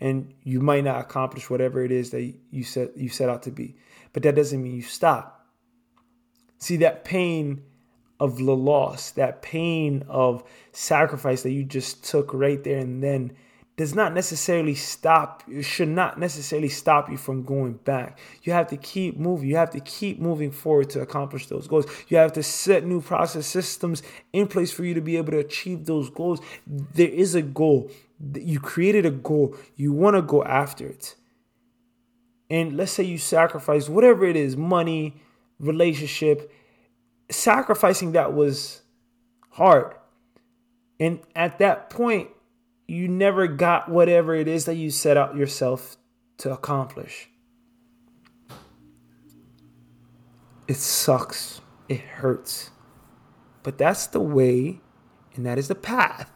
and 0.00 0.32
you 0.42 0.60
might 0.60 0.84
not 0.84 1.00
accomplish 1.00 1.50
whatever 1.50 1.84
it 1.84 1.90
is 1.90 2.10
that 2.10 2.34
you 2.50 2.64
set 2.64 2.96
you 2.96 3.08
set 3.08 3.28
out 3.28 3.42
to 3.42 3.50
be. 3.50 3.76
But 4.12 4.22
that 4.22 4.34
doesn't 4.34 4.62
mean 4.62 4.74
you 4.74 4.82
stop. 4.82 5.46
See 6.58 6.76
that 6.78 7.04
pain 7.04 7.62
of 8.20 8.38
the 8.38 8.56
loss, 8.56 9.12
that 9.12 9.42
pain 9.42 10.04
of 10.08 10.42
sacrifice 10.72 11.42
that 11.42 11.52
you 11.52 11.64
just 11.64 12.04
took 12.04 12.34
right 12.34 12.62
there 12.64 12.78
and 12.78 13.02
then 13.02 13.32
does 13.78 13.94
not 13.94 14.12
necessarily 14.12 14.74
stop, 14.74 15.44
it 15.48 15.62
should 15.62 15.88
not 15.88 16.18
necessarily 16.18 16.68
stop 16.68 17.08
you 17.08 17.16
from 17.16 17.44
going 17.44 17.74
back. 17.74 18.18
You 18.42 18.52
have 18.52 18.66
to 18.70 18.76
keep 18.76 19.16
moving. 19.16 19.48
You 19.48 19.54
have 19.54 19.70
to 19.70 19.78
keep 19.80 20.18
moving 20.18 20.50
forward 20.50 20.90
to 20.90 21.00
accomplish 21.00 21.46
those 21.46 21.68
goals. 21.68 21.86
You 22.08 22.16
have 22.16 22.32
to 22.32 22.42
set 22.42 22.84
new 22.84 23.00
process 23.00 23.46
systems 23.46 24.02
in 24.32 24.48
place 24.48 24.72
for 24.72 24.84
you 24.84 24.94
to 24.94 25.00
be 25.00 25.16
able 25.16 25.30
to 25.30 25.38
achieve 25.38 25.86
those 25.86 26.10
goals. 26.10 26.40
There 26.66 27.08
is 27.08 27.36
a 27.36 27.42
goal. 27.42 27.88
You 28.34 28.60
created 28.60 29.06
a 29.06 29.10
goal. 29.10 29.56
You 29.76 29.92
want 29.92 30.16
to 30.16 30.22
go 30.22 30.42
after 30.44 30.86
it. 30.86 31.14
And 32.50 32.76
let's 32.76 32.92
say 32.92 33.04
you 33.04 33.18
sacrifice 33.18 33.88
whatever 33.88 34.24
it 34.24 34.36
is 34.36 34.56
money, 34.56 35.20
relationship, 35.60 36.52
sacrificing 37.30 38.12
that 38.12 38.32
was 38.32 38.82
hard. 39.50 39.94
And 40.98 41.20
at 41.36 41.58
that 41.58 41.90
point, 41.90 42.30
you 42.86 43.06
never 43.06 43.46
got 43.46 43.88
whatever 43.88 44.34
it 44.34 44.48
is 44.48 44.64
that 44.64 44.76
you 44.76 44.90
set 44.90 45.16
out 45.16 45.36
yourself 45.36 45.96
to 46.38 46.52
accomplish. 46.52 47.28
It 50.66 50.76
sucks. 50.76 51.60
It 51.88 52.00
hurts. 52.00 52.70
But 53.62 53.78
that's 53.78 54.06
the 54.06 54.20
way 54.20 54.80
and 55.34 55.46
that 55.46 55.58
is 55.58 55.68
the 55.68 55.74
path 55.74 56.32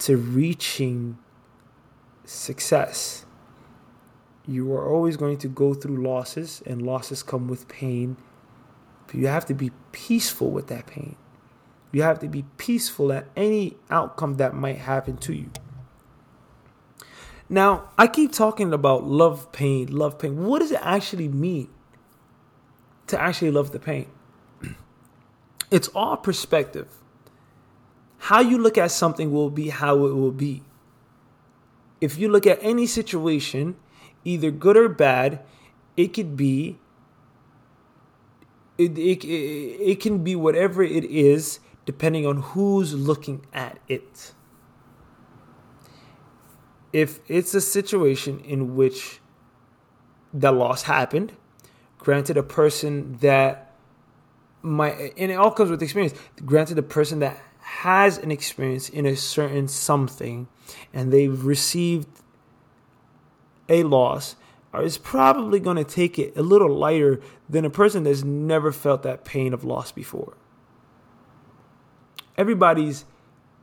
to 0.00 0.16
reaching 0.16 1.18
success. 2.24 3.24
You 4.46 4.72
are 4.72 4.88
always 4.88 5.16
going 5.16 5.38
to 5.38 5.48
go 5.48 5.74
through 5.74 6.02
losses, 6.02 6.62
and 6.64 6.82
losses 6.82 7.22
come 7.22 7.48
with 7.48 7.68
pain. 7.68 8.16
But 9.06 9.16
you 9.16 9.26
have 9.26 9.46
to 9.46 9.54
be 9.54 9.70
peaceful 9.92 10.50
with 10.50 10.68
that 10.68 10.86
pain. 10.86 11.16
You 11.92 12.02
have 12.02 12.18
to 12.20 12.28
be 12.28 12.44
peaceful 12.58 13.12
at 13.12 13.26
any 13.36 13.76
outcome 13.90 14.34
that 14.34 14.54
might 14.54 14.78
happen 14.78 15.16
to 15.18 15.34
you. 15.34 15.50
Now, 17.48 17.88
I 17.96 18.06
keep 18.06 18.32
talking 18.32 18.74
about 18.74 19.04
love 19.04 19.50
pain, 19.52 19.86
love 19.90 20.18
pain. 20.18 20.44
What 20.44 20.58
does 20.58 20.70
it 20.70 20.80
actually 20.82 21.28
mean 21.28 21.68
to 23.06 23.18
actually 23.20 23.50
love 23.50 23.72
the 23.72 23.78
pain? 23.78 24.10
It's 25.70 25.88
all 25.88 26.16
perspective. 26.16 26.88
How 28.18 28.40
you 28.40 28.58
look 28.58 28.76
at 28.76 28.90
something 28.90 29.32
will 29.32 29.50
be 29.50 29.70
how 29.70 30.04
it 30.06 30.14
will 30.14 30.32
be. 30.32 30.62
If 32.00 32.18
you 32.18 32.28
look 32.28 32.46
at 32.46 32.58
any 32.62 32.86
situation, 32.86 33.76
either 34.24 34.50
good 34.50 34.76
or 34.76 34.88
bad, 34.88 35.40
it 35.96 36.08
could 36.12 36.36
be 36.36 36.78
it, 38.78 38.96
it, 38.96 39.24
it, 39.24 40.00
can 40.00 40.22
be 40.22 40.36
whatever 40.36 40.84
it 40.84 41.04
is 41.04 41.58
depending 41.84 42.24
on 42.24 42.36
who's 42.36 42.94
looking 42.94 43.44
at 43.52 43.78
it. 43.88 44.32
If 46.92 47.18
it's 47.28 47.54
a 47.54 47.60
situation 47.60 48.38
in 48.40 48.76
which 48.76 49.20
the 50.32 50.52
loss 50.52 50.82
happened, 50.82 51.32
granted 51.98 52.36
a 52.36 52.42
person 52.42 53.16
that 53.18 53.74
might, 54.62 55.14
and 55.18 55.32
it 55.32 55.34
all 55.34 55.50
comes 55.50 55.70
with 55.70 55.82
experience, 55.82 56.14
granted 56.44 56.78
a 56.78 56.82
person 56.82 57.18
that 57.18 57.42
has 57.68 58.18
an 58.18 58.30
experience 58.30 58.88
in 58.88 59.06
a 59.06 59.16
certain 59.16 59.68
something 59.68 60.48
and 60.92 61.12
they've 61.12 61.44
received 61.44 62.08
a 63.68 63.82
loss 63.82 64.36
is 64.82 64.98
probably 64.98 65.58
going 65.58 65.76
to 65.76 65.84
take 65.84 66.18
it 66.18 66.36
a 66.36 66.42
little 66.42 66.72
lighter 66.72 67.20
than 67.48 67.64
a 67.64 67.70
person 67.70 68.04
that's 68.04 68.22
never 68.22 68.70
felt 68.70 69.02
that 69.02 69.24
pain 69.24 69.52
of 69.52 69.64
loss 69.64 69.92
before 69.92 70.36
everybody's 72.38 73.04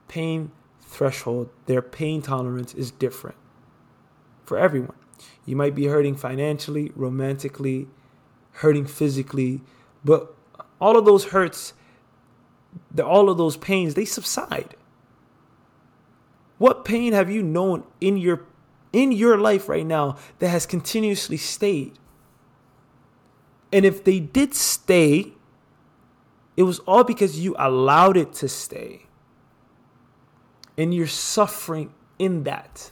pain 0.07 0.51
threshold, 0.81 1.49
their 1.65 1.81
pain 1.81 2.21
tolerance 2.21 2.73
is 2.73 2.91
different 2.91 3.37
for 4.43 4.57
everyone. 4.57 4.97
You 5.45 5.55
might 5.55 5.73
be 5.73 5.85
hurting 5.85 6.15
financially, 6.15 6.91
romantically, 6.95 7.87
hurting 8.51 8.85
physically, 8.85 9.61
but 10.03 10.35
all 10.79 10.97
of 10.97 11.05
those 11.05 11.25
hurts, 11.25 11.73
the, 12.91 13.05
all 13.05 13.29
of 13.29 13.37
those 13.37 13.57
pains, 13.57 13.93
they 13.93 14.05
subside. 14.05 14.75
What 16.57 16.85
pain 16.85 17.13
have 17.13 17.29
you 17.29 17.43
known 17.43 17.83
in 17.99 18.17
your 18.17 18.45
in 18.93 19.11
your 19.11 19.37
life 19.37 19.67
right 19.67 19.85
now 19.85 20.15
that 20.39 20.49
has 20.49 20.65
continuously 20.65 21.37
stayed? 21.37 21.99
And 23.73 23.85
if 23.85 24.03
they 24.05 24.21
did 24.21 24.53
stay, 24.53 25.33
it 26.55 26.63
was 26.63 26.79
all 26.79 27.03
because 27.03 27.39
you 27.39 27.55
allowed 27.59 28.15
it 28.15 28.33
to 28.35 28.47
stay. 28.47 29.07
And 30.77 30.93
you're 30.93 31.07
suffering 31.07 31.93
in 32.17 32.43
that. 32.43 32.91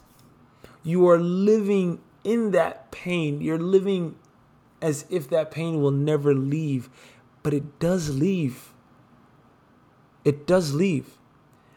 You 0.84 1.08
are 1.08 1.20
living 1.20 2.02
in 2.25 2.52
that 2.52 2.92
pain. 2.92 3.42
You're 3.42 3.60
living 3.60 4.16
as 4.82 5.06
if 5.10 5.30
that 5.30 5.52
pain 5.52 5.82
will 5.82 5.92
never 5.92 6.34
leave. 6.34 6.90
But 7.42 7.54
it 7.54 7.80
does 7.80 8.10
leave. 8.18 8.73
It 10.24 10.48
does 10.48 10.74
leave. 10.74 11.18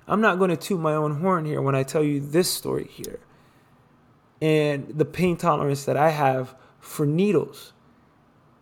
I'm 0.08 0.20
not 0.20 0.38
going 0.38 0.50
to 0.50 0.56
toot 0.56 0.80
my 0.80 0.94
own 0.94 1.20
horn 1.20 1.44
here 1.44 1.60
when 1.60 1.74
I 1.74 1.82
tell 1.82 2.02
you 2.02 2.20
this 2.20 2.50
story 2.50 2.88
here. 2.90 3.20
And 4.40 4.88
the 4.88 5.04
pain 5.04 5.36
tolerance 5.36 5.84
that 5.84 5.96
I 5.96 6.10
have 6.10 6.54
for 6.78 7.06
needles 7.06 7.72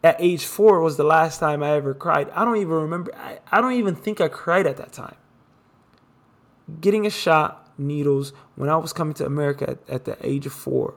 at 0.03 0.17
age 0.19 0.45
four 0.45 0.81
was 0.81 0.97
the 0.97 1.05
last 1.05 1.41
time 1.41 1.63
I 1.63 1.71
ever 1.73 1.95
cried. 1.95 2.31
I 2.31 2.45
don't 2.45 2.59
even 2.59 2.75
remember. 2.75 3.15
I, 3.17 3.39
I 3.51 3.61
don't 3.61 3.73
even 3.73 3.95
think 3.95 4.21
I 4.21 4.29
cried 4.29 4.67
at 4.67 4.77
that 4.77 4.93
time. 4.93 5.17
Getting 6.81 7.07
a 7.07 7.11
shot, 7.11 7.73
needles, 7.79 8.33
when 8.55 8.69
I 8.69 8.77
was 8.77 8.93
coming 8.93 9.15
to 9.15 9.27
America 9.27 9.71
at, 9.71 9.79
at 9.89 10.05
the 10.05 10.17
age 10.27 10.47
of 10.47 10.53
four, 10.53 10.95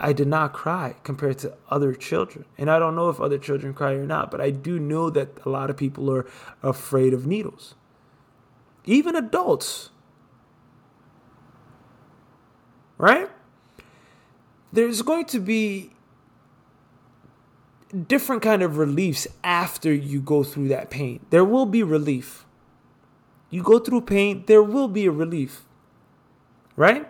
I 0.00 0.12
did 0.12 0.28
not 0.28 0.52
cry 0.52 0.96
compared 1.04 1.38
to 1.38 1.54
other 1.70 1.94
children. 1.94 2.44
And 2.56 2.70
I 2.70 2.78
don't 2.78 2.94
know 2.94 3.08
if 3.08 3.20
other 3.20 3.38
children 3.38 3.74
cry 3.74 3.92
or 3.92 4.06
not, 4.06 4.30
but 4.30 4.40
I 4.40 4.50
do 4.50 4.78
know 4.78 5.10
that 5.10 5.28
a 5.44 5.48
lot 5.48 5.70
of 5.70 5.76
people 5.76 6.10
are 6.10 6.26
afraid 6.62 7.14
of 7.14 7.26
needles. 7.26 7.74
Even 8.84 9.14
adults. 9.14 9.90
Right? 12.96 13.30
There's 14.72 15.02
going 15.02 15.26
to 15.26 15.38
be 15.38 15.92
different 18.06 18.42
kind 18.42 18.62
of 18.62 18.76
reliefs 18.76 19.26
after 19.42 19.92
you 19.92 20.20
go 20.20 20.42
through 20.42 20.68
that 20.68 20.90
pain. 20.90 21.24
There 21.30 21.44
will 21.44 21.66
be 21.66 21.82
relief. 21.82 22.44
You 23.50 23.62
go 23.62 23.78
through 23.78 24.02
pain, 24.02 24.44
there 24.46 24.62
will 24.62 24.88
be 24.88 25.06
a 25.06 25.10
relief. 25.10 25.64
Right? 26.76 27.08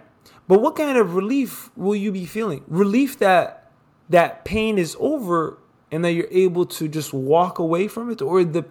But 0.49 0.61
what 0.61 0.77
kind 0.77 0.97
of 0.97 1.15
relief 1.15 1.71
will 1.77 1.95
you 1.95 2.11
be 2.11 2.25
feeling? 2.25 2.65
Relief 2.67 3.19
that 3.19 3.71
that 4.09 4.45
pain 4.45 4.79
is 4.79 4.97
over 4.99 5.59
and 5.93 6.05
that 6.05 6.13
you're 6.13 6.29
able 6.31 6.65
to 6.65 6.89
just 6.89 7.13
walk 7.13 7.59
away 7.59 7.87
from 7.87 8.11
it 8.11 8.23
or 8.23 8.43
the 8.43 8.65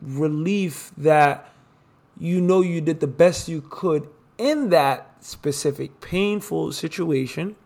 relief 0.00 0.92
that 0.96 1.52
you 2.18 2.40
know 2.40 2.60
you 2.60 2.80
did 2.80 3.00
the 3.00 3.06
best 3.06 3.48
you 3.48 3.60
could 3.60 4.08
in 4.38 4.70
that 4.70 5.16
specific 5.20 6.00
painful 6.00 6.72
situation. 6.72 7.56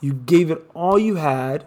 You 0.00 0.14
gave 0.14 0.50
it 0.50 0.68
all 0.74 0.98
you 0.98 1.16
had 1.16 1.66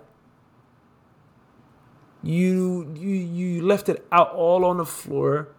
you 2.24 2.92
you 2.96 3.10
you 3.10 3.62
left 3.62 3.89
it 3.89 4.08
out 4.12 4.32
all 4.32 4.63
on 4.63 4.77
the 4.77 4.86
floor 4.86 5.50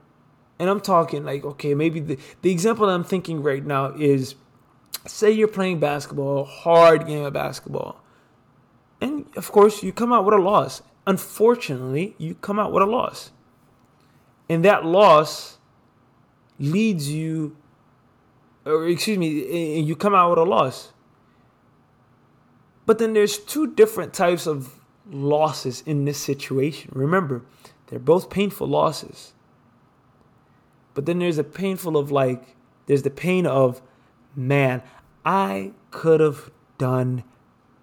and 0.59 0.71
i'm 0.71 0.81
talking 0.81 1.23
like 1.23 1.45
okay 1.45 1.75
maybe 1.75 2.01
the, 2.01 2.19
the 2.41 2.51
example 2.51 2.89
i'm 2.89 3.05
thinking 3.05 3.43
right 3.43 3.65
now 3.67 3.93
is 3.99 4.35
say 5.07 5.31
you're 5.31 5.49
playing 5.49 5.79
basketball 5.79 6.45
hard 6.45 7.07
game 7.07 7.25
of 7.25 7.33
basketball 7.33 8.01
and 9.01 9.27
of 9.37 9.51
course 9.53 9.83
you 9.83 9.93
come 9.93 10.13
out 10.13 10.25
with 10.25 10.35
a 10.35 10.39
loss 10.39 10.83
unfortunately 11.07 12.15
you 12.19 12.35
come 12.35 12.59
out 12.59 12.73
with 12.73 12.83
a 12.83 12.87
loss 12.87 13.31
and 14.49 14.65
that 14.65 14.85
loss 14.85 15.59
leads 16.59 17.11
you 17.11 17.57
or 18.65 18.87
excuse 18.89 19.19
me 19.19 19.81
you 19.81 19.95
come 19.95 20.15
out 20.15 20.31
with 20.31 20.39
a 20.39 20.45
loss 20.45 20.93
but 22.87 22.99
then 22.99 23.13
there's 23.13 23.39
two 23.39 23.75
different 23.75 24.13
types 24.13 24.47
of 24.47 24.81
losses 25.11 25.83
in 25.87 26.05
this 26.05 26.19
situation. 26.19 26.91
Remember, 26.95 27.43
they're 27.87 27.99
both 27.99 28.31
painful 28.31 28.67
losses. 28.67 29.33
But 30.93 31.07
then 31.07 31.19
there's 31.19 31.39
a 31.39 31.45
painful 31.45 31.97
of 31.97 32.11
like, 32.11 32.57
there's 32.87 33.03
the 33.03 33.11
pain 33.11 33.47
of, 33.47 33.83
man, 34.37 34.83
I 35.25 35.73
could 35.91 36.21
have 36.21 36.51
done 36.79 37.25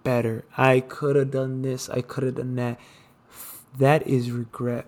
better. 0.03 0.45
I 0.57 0.79
could 0.79 1.15
have 1.15 1.31
done 1.31 1.61
this. 1.61 1.89
I 1.89 2.01
could 2.01 2.23
have 2.23 2.35
done 2.35 2.55
that. 2.55 2.79
That 3.77 4.05
is 4.05 4.31
regret. 4.31 4.85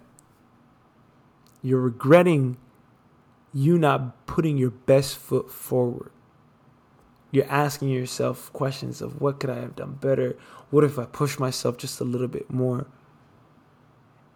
You're 1.62 1.80
regretting 1.80 2.58
you 3.54 3.78
not 3.78 4.26
putting 4.26 4.58
your 4.58 4.72
best 4.72 5.16
foot 5.16 5.50
forward. 5.50 6.12
You're 7.32 7.50
asking 7.50 7.90
yourself 7.90 8.52
questions 8.54 9.02
of 9.02 9.22
what 9.22 9.40
could 9.40 9.50
I 9.50 9.60
have 9.60 9.76
done 9.76 9.98
better? 10.00 10.36
What 10.70 10.84
if 10.84 11.00
I 11.00 11.06
push 11.06 11.40
myself 11.40 11.78
just 11.78 12.00
a 12.00 12.04
little 12.04 12.28
bit 12.28 12.52
more? 12.52 12.88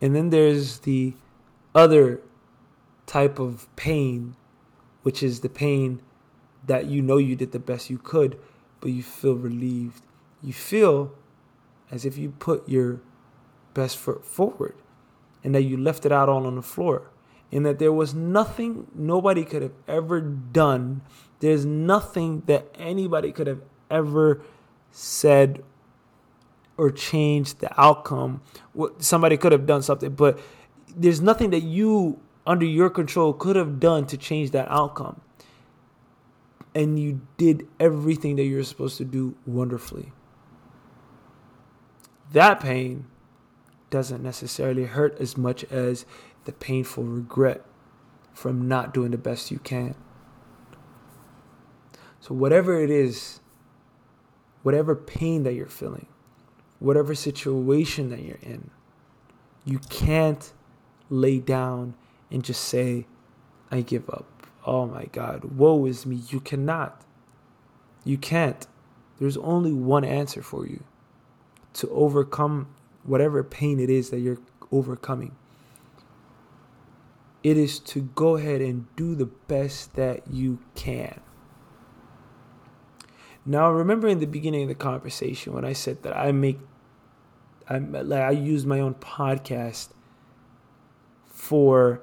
And 0.02 0.16
then 0.16 0.30
there's 0.30 0.80
the 0.80 1.14
other 1.76 2.22
type 3.06 3.40
of 3.40 3.68
pain, 3.76 4.36
which 5.04 5.22
is 5.22 5.42
the 5.42 5.50
pain 5.50 6.02
that 6.68 6.86
you 6.86 7.02
know 7.02 7.18
you 7.18 7.36
did 7.36 7.52
the 7.52 7.60
best 7.60 7.90
you 7.90 7.98
could, 7.98 8.40
but 8.80 8.92
you 8.92 9.04
feel 9.04 9.36
relieved. 9.36 10.04
You 10.44 10.54
feel 10.54 11.14
as 11.90 12.06
if 12.06 12.18
you 12.18 12.30
put 12.32 12.68
your 12.70 13.02
best 13.74 13.98
foot 13.98 14.26
forward 14.26 14.76
and 15.44 15.56
that 15.56 15.64
you 15.64 15.78
left 15.78 16.06
it 16.06 16.12
out 16.12 16.30
all 16.30 16.46
on 16.46 16.56
the 16.56 16.62
floor 16.62 17.10
and 17.52 17.66
that 17.66 17.80
there 17.80 17.94
was 17.94 18.14
nothing 18.14 18.88
nobody 18.94 19.44
could 19.46 19.62
have 19.62 19.74
ever 19.88 20.20
done. 20.20 21.02
There's 21.40 21.66
nothing 21.66 22.44
that 22.48 22.68
anybody 22.78 23.32
could 23.32 23.48
have 23.48 23.62
ever 23.90 24.42
said 24.92 25.64
or 26.76 26.92
changed 26.92 27.60
the 27.60 27.82
outcome. 27.82 28.42
Somebody 29.00 29.38
could 29.38 29.52
have 29.52 29.66
done 29.66 29.82
something, 29.82 30.12
but 30.12 30.40
there's 30.96 31.22
nothing 31.22 31.52
that 31.52 31.62
you, 31.62 32.20
under 32.46 32.66
your 32.66 32.90
control, 32.90 33.34
could 33.34 33.56
have 33.56 33.80
done 33.80 34.06
to 34.08 34.18
change 34.18 34.52
that 34.52 34.70
outcome. 34.70 35.22
And 36.78 37.00
you 37.00 37.22
did 37.38 37.68
everything 37.80 38.36
that 38.36 38.44
you're 38.44 38.64
supposed 38.64 39.00
to 39.00 39.04
do 39.04 39.36
wonderfully. 39.48 40.12
That 42.34 42.60
pain 42.60 43.08
doesn't 43.90 44.22
necessarily 44.22 44.84
hurt 44.84 45.20
as 45.20 45.36
much 45.36 45.64
as 45.72 46.06
the 46.46 46.52
painful 46.52 47.04
regret 47.04 47.66
from 48.32 48.68
not 48.68 48.94
doing 48.94 49.10
the 49.10 49.18
best 49.18 49.50
you 49.50 49.58
can. 49.58 49.96
So, 52.20 52.36
whatever 52.36 52.80
it 52.80 52.92
is, 52.92 53.40
whatever 54.62 54.96
pain 54.96 55.42
that 55.46 55.54
you're 55.54 55.66
feeling, 55.66 56.06
whatever 56.78 57.16
situation 57.16 58.12
that 58.12 58.22
you're 58.22 58.38
in, 58.44 58.70
you 59.66 59.80
can't 59.90 60.54
lay 61.10 61.40
down 61.40 61.96
and 62.30 62.44
just 62.44 62.66
say, 62.66 63.08
I 63.72 63.82
give 63.82 64.08
up. 64.12 64.37
Oh 64.68 64.86
my 64.86 65.06
God, 65.06 65.46
woe 65.46 65.86
is 65.86 66.06
me. 66.06 66.18
You 66.28 66.42
cannot. 66.42 67.02
You 68.04 68.18
can't. 68.18 68.68
There's 69.18 69.38
only 69.38 69.72
one 69.72 70.04
answer 70.04 70.44
for 70.44 70.68
you 70.68 70.84
to 71.74 71.90
overcome 71.90 72.68
whatever 73.04 73.44
pain 73.44 73.80
it 73.80 73.90
is 73.90 74.10
that 74.10 74.20
you're 74.20 74.40
overcoming. 74.70 75.36
It 77.44 77.58
is 77.58 77.80
to 77.80 78.02
go 78.02 78.36
ahead 78.36 78.60
and 78.60 78.94
do 78.98 79.16
the 79.16 79.28
best 79.28 79.96
that 79.96 80.28
you 80.30 80.60
can. 80.76 81.22
Now, 83.46 83.72
remember 83.72 84.10
in 84.10 84.20
the 84.20 84.28
beginning 84.28 84.64
of 84.64 84.68
the 84.68 84.76
conversation 84.76 85.54
when 85.54 85.64
I 85.64 85.72
said 85.72 86.04
that 86.04 86.18
I 86.18 86.34
make, 86.34 86.60
I 87.70 87.78
like 87.78 88.22
I 88.22 88.32
use 88.32 88.66
my 88.66 88.82
own 88.82 88.96
podcast 88.96 89.90
for 91.28 92.02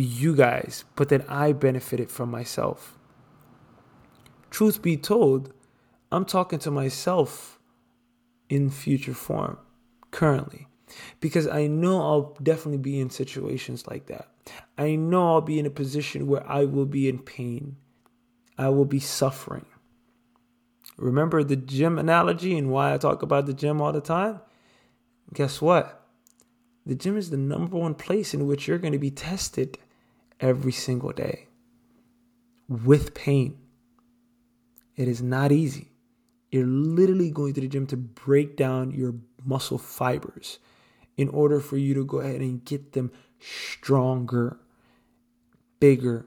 you 0.00 0.34
guys, 0.34 0.84
but 0.96 1.08
then 1.08 1.24
I 1.28 1.52
benefited 1.52 2.10
from 2.10 2.30
myself. 2.30 2.98
Truth 4.50 4.82
be 4.82 4.96
told, 4.96 5.52
I'm 6.10 6.24
talking 6.24 6.58
to 6.60 6.70
myself 6.70 7.58
in 8.48 8.70
future 8.70 9.14
form 9.14 9.58
currently 10.10 10.68
because 11.20 11.46
I 11.46 11.66
know 11.66 12.00
I'll 12.00 12.36
definitely 12.42 12.78
be 12.78 12.98
in 12.98 13.10
situations 13.10 13.86
like 13.86 14.06
that. 14.06 14.28
I 14.78 14.96
know 14.96 15.34
I'll 15.34 15.40
be 15.42 15.58
in 15.58 15.66
a 15.66 15.70
position 15.70 16.26
where 16.26 16.48
I 16.50 16.64
will 16.64 16.86
be 16.86 17.08
in 17.08 17.18
pain, 17.18 17.76
I 18.56 18.70
will 18.70 18.86
be 18.86 19.00
suffering. 19.00 19.66
Remember 20.96 21.44
the 21.44 21.56
gym 21.56 21.98
analogy 21.98 22.56
and 22.56 22.70
why 22.70 22.92
I 22.92 22.98
talk 22.98 23.22
about 23.22 23.46
the 23.46 23.52
gym 23.52 23.80
all 23.80 23.92
the 23.92 24.00
time? 24.00 24.40
Guess 25.32 25.60
what? 25.60 26.06
The 26.86 26.94
gym 26.94 27.16
is 27.16 27.30
the 27.30 27.36
number 27.36 27.76
one 27.76 27.94
place 27.94 28.32
in 28.32 28.46
which 28.46 28.66
you're 28.66 28.78
going 28.78 28.94
to 28.94 28.98
be 28.98 29.10
tested 29.10 29.78
every 30.40 30.72
single 30.72 31.12
day 31.12 31.48
with 32.68 33.14
pain. 33.14 33.58
It 34.96 35.08
is 35.08 35.22
not 35.22 35.52
easy. 35.52 35.92
You're 36.50 36.66
literally 36.66 37.30
going 37.30 37.54
to 37.54 37.60
the 37.60 37.68
gym 37.68 37.86
to 37.88 37.96
break 37.96 38.56
down 38.56 38.90
your 38.92 39.14
muscle 39.44 39.78
fibers 39.78 40.58
in 41.16 41.28
order 41.28 41.60
for 41.60 41.76
you 41.76 41.94
to 41.94 42.04
go 42.04 42.20
ahead 42.20 42.40
and 42.40 42.64
get 42.64 42.92
them 42.92 43.10
stronger, 43.38 44.58
bigger. 45.80 46.26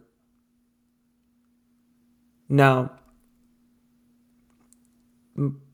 Now, 2.48 2.92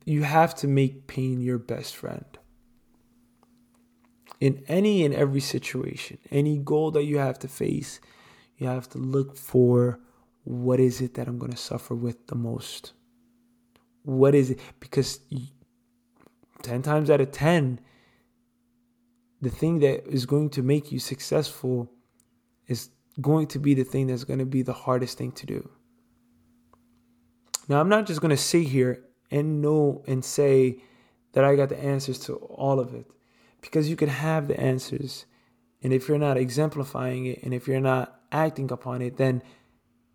you 0.06 0.24
have 0.24 0.56
to 0.56 0.68
make 0.68 1.08
pain 1.08 1.42
your 1.42 1.58
best 1.58 1.96
friend. 1.96 2.26
In 4.40 4.64
any 4.68 5.04
and 5.04 5.14
every 5.14 5.42
situation, 5.42 6.20
any 6.32 6.58
goal 6.58 6.92
that 6.92 7.04
you 7.04 7.18
have 7.18 7.40
to 7.40 7.48
face, 7.48 8.00
you 8.58 8.68
have 8.68 8.90
to 8.90 8.98
look 8.98 9.36
for 9.36 10.00
what 10.44 10.80
is 10.80 11.02
it 11.02 11.16
that 11.16 11.28
I'm 11.28 11.38
going 11.38 11.52
to 11.52 11.58
suffer 11.58 11.94
with 11.94 12.28
the 12.28 12.36
most? 12.36 12.94
What 14.04 14.34
is 14.34 14.52
it? 14.52 14.60
Because 14.80 15.20
10 16.64 16.82
times 16.82 17.10
out 17.10 17.22
of 17.22 17.32
10, 17.32 17.80
the 19.42 19.50
thing 19.50 19.80
that 19.80 20.08
is 20.08 20.26
going 20.26 20.50
to 20.52 20.64
make 20.64 20.92
you 20.92 21.00
successful 21.00 21.92
is 22.68 22.90
going 23.20 23.48
to 23.48 23.60
be 23.60 23.74
the 23.74 23.84
thing 23.84 24.08
that's 24.08 24.24
going 24.24 24.40
to 24.40 24.46
be 24.46 24.62
the 24.62 24.74
hardest 24.74 25.18
thing 25.18 25.32
to 25.34 25.46
do. 25.46 25.70
Now, 27.68 27.80
I'm 27.80 27.90
not 27.90 28.06
just 28.06 28.22
going 28.22 28.32
to 28.32 28.38
sit 28.38 28.68
here 28.68 29.04
and 29.30 29.62
know 29.62 30.04
and 30.08 30.24
say 30.24 30.82
that 31.34 31.44
I 31.44 31.56
got 31.56 31.70
the 31.70 31.78
answers 31.78 32.20
to 32.20 32.36
all 32.36 32.80
of 32.80 32.94
it 32.94 33.06
because 33.62 33.90
you 33.90 33.96
can 33.96 34.10
have 34.10 34.48
the 34.48 34.60
answers. 34.60 35.26
And 35.84 35.92
if 35.92 36.08
you're 36.08 36.18
not 36.18 36.38
exemplifying 36.38 37.26
it 37.26 37.44
and 37.44 37.54
if 37.54 37.68
you're 37.68 37.82
not 37.82 38.17
acting 38.32 38.72
upon 38.72 39.02
it, 39.02 39.18
then 39.18 39.42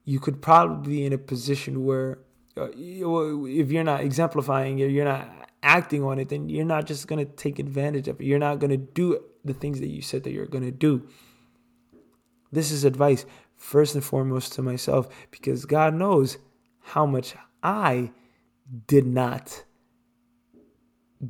you 0.05 0.19
could 0.19 0.43
probably 0.43 0.97
be 0.97 1.05
in 1.07 1.13
a 1.13 1.19
position 1.19 1.85
where 1.85 2.19
uh, 2.57 2.69
if 2.75 3.71
you're 3.71 3.85
not 3.85 4.01
exemplifying 4.01 4.79
it, 4.79 4.91
you're 4.91 5.05
not 5.05 5.29
acting 5.63 6.03
on 6.03 6.19
it, 6.19 6.29
then 6.29 6.49
you're 6.49 6.65
not 6.65 6.87
just 6.87 7.07
going 7.07 7.25
to 7.25 7.33
take 7.33 7.59
advantage 7.59 8.09
of 8.09 8.21
it. 8.21 8.25
You're 8.25 8.39
not 8.39 8.59
going 8.59 8.71
to 8.71 8.77
do 8.77 9.23
the 9.45 9.55
things 9.55 9.81
that 9.81 9.89
you 9.89 10.03
said 10.03 10.25
that 10.25 10.33
you're 10.33 10.47
going 10.47 10.65
to 10.65 10.71
do. 10.71 11.09
This 12.51 12.71
is 12.71 12.85
advice, 12.85 13.25
first 13.57 13.95
and 13.95 14.05
foremost, 14.05 14.53
to 14.55 14.63
myself, 14.63 15.09
because 15.31 15.65
God 15.65 15.95
knows 15.95 16.37
how 16.81 17.07
much 17.07 17.35
I 17.63 18.11
did 18.87 19.07
not 19.07 19.65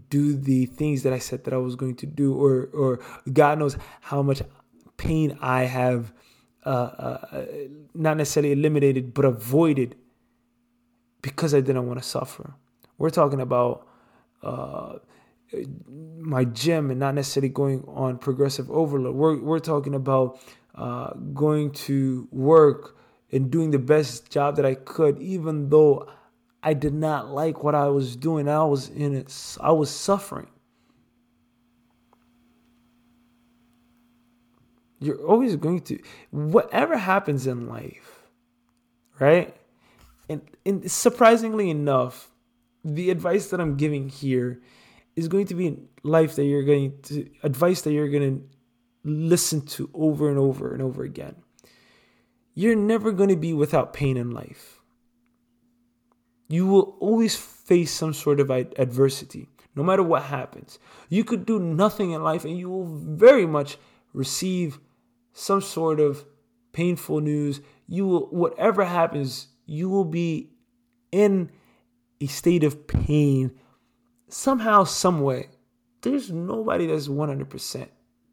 do 0.09 0.35
the 0.35 0.66
things 0.66 1.03
that 1.03 1.12
I 1.12 1.18
said 1.18 1.45
that 1.45 1.53
I 1.53 1.59
was 1.59 1.77
going 1.77 1.97
to 1.97 2.07
do, 2.07 2.35
or 2.35 2.71
or 2.73 3.01
God 3.33 3.59
knows 3.59 3.77
how 4.01 4.23
much 4.23 4.42
pain 4.97 5.37
I 5.40 5.64
have 5.64 6.12
uh, 6.64 6.68
uh, 6.68 7.44
not 7.94 8.16
necessarily 8.16 8.53
eliminated, 8.53 9.14
but 9.14 9.25
avoided 9.25 9.96
because 11.20 11.55
I 11.55 11.61
didn't 11.61 11.87
want 11.87 12.01
to 12.01 12.09
suffer. 12.09 12.55
We're 12.98 13.11
talking 13.11 13.40
about 13.40 13.87
uh, 14.42 14.98
my 16.18 16.44
gym 16.44 16.90
and 16.90 17.01
not 17.01 17.14
necessarily 17.14 17.48
going 17.48 17.85
on 17.88 18.18
progressive 18.18 18.70
overload. 18.70 19.14
We're 19.14 19.40
we're 19.40 19.59
talking 19.59 19.94
about 19.94 20.38
uh, 20.75 21.14
going 21.35 21.72
to 21.72 22.29
work 22.31 22.96
and 23.31 23.51
doing 23.51 23.70
the 23.70 23.79
best 23.79 24.31
job 24.31 24.57
that 24.57 24.66
I 24.66 24.75
could, 24.75 25.20
even 25.20 25.70
though 25.70 26.09
I 26.62 26.75
did 26.75 26.94
not 26.94 27.29
like 27.29 27.64
what 27.64 27.75
I 27.75 27.88
was 27.88 28.14
doing. 28.14 28.48
I 28.48 28.64
was 28.64 28.88
in 28.88 29.14
it. 29.14 29.57
I 29.61 29.72
was 29.72 29.90
suffering. 29.90 30.48
You're 35.02 35.26
always 35.26 35.56
going 35.56 35.80
to 35.82 35.98
whatever 36.30 36.96
happens 36.96 37.48
in 37.48 37.66
life, 37.66 38.22
right? 39.18 39.54
And, 40.28 40.42
and 40.64 40.88
surprisingly 40.88 41.70
enough, 41.70 42.30
the 42.84 43.10
advice 43.10 43.50
that 43.50 43.60
I'm 43.60 43.76
giving 43.76 44.08
here 44.08 44.62
is 45.16 45.26
going 45.26 45.46
to 45.46 45.54
be 45.54 45.76
life 46.04 46.36
that 46.36 46.44
you're 46.44 46.62
going 46.62 47.00
to 47.02 47.28
advice 47.42 47.82
that 47.82 47.92
you're 47.92 48.08
going 48.08 48.38
to 48.38 48.44
listen 49.04 49.60
to 49.66 49.90
over 49.92 50.28
and 50.28 50.38
over 50.38 50.72
and 50.72 50.80
over 50.80 51.02
again. 51.02 51.34
You're 52.54 52.76
never 52.76 53.10
going 53.10 53.30
to 53.30 53.36
be 53.36 53.52
without 53.52 53.92
pain 53.92 54.16
in 54.16 54.30
life. 54.30 54.80
You 56.48 56.66
will 56.66 56.96
always 57.00 57.34
face 57.34 57.90
some 57.90 58.14
sort 58.14 58.38
of 58.38 58.50
adversity, 58.50 59.48
no 59.74 59.82
matter 59.82 60.02
what 60.04 60.22
happens. 60.24 60.78
You 61.08 61.24
could 61.24 61.44
do 61.44 61.58
nothing 61.58 62.12
in 62.12 62.22
life 62.22 62.44
and 62.44 62.56
you 62.56 62.70
will 62.70 62.86
very 62.86 63.46
much 63.46 63.78
receive 64.12 64.78
some 65.33 65.61
sort 65.61 66.01
of 66.01 66.25
painful 66.73 67.21
news. 67.21 67.61
You 67.87 68.07
will, 68.07 68.27
whatever 68.29 68.85
happens, 68.85 69.49
you 69.66 69.88
will 69.88 70.05
be 70.05 70.51
in 71.11 71.51
a 72.21 72.27
state 72.27 72.64
of 72.64 72.87
pain 72.87 73.53
somehow, 74.29 74.85
some 74.85 75.21
way. 75.21 75.49
There's 76.03 76.31
nobody 76.31 76.87
that's 76.87 77.09
100%. 77.09 77.88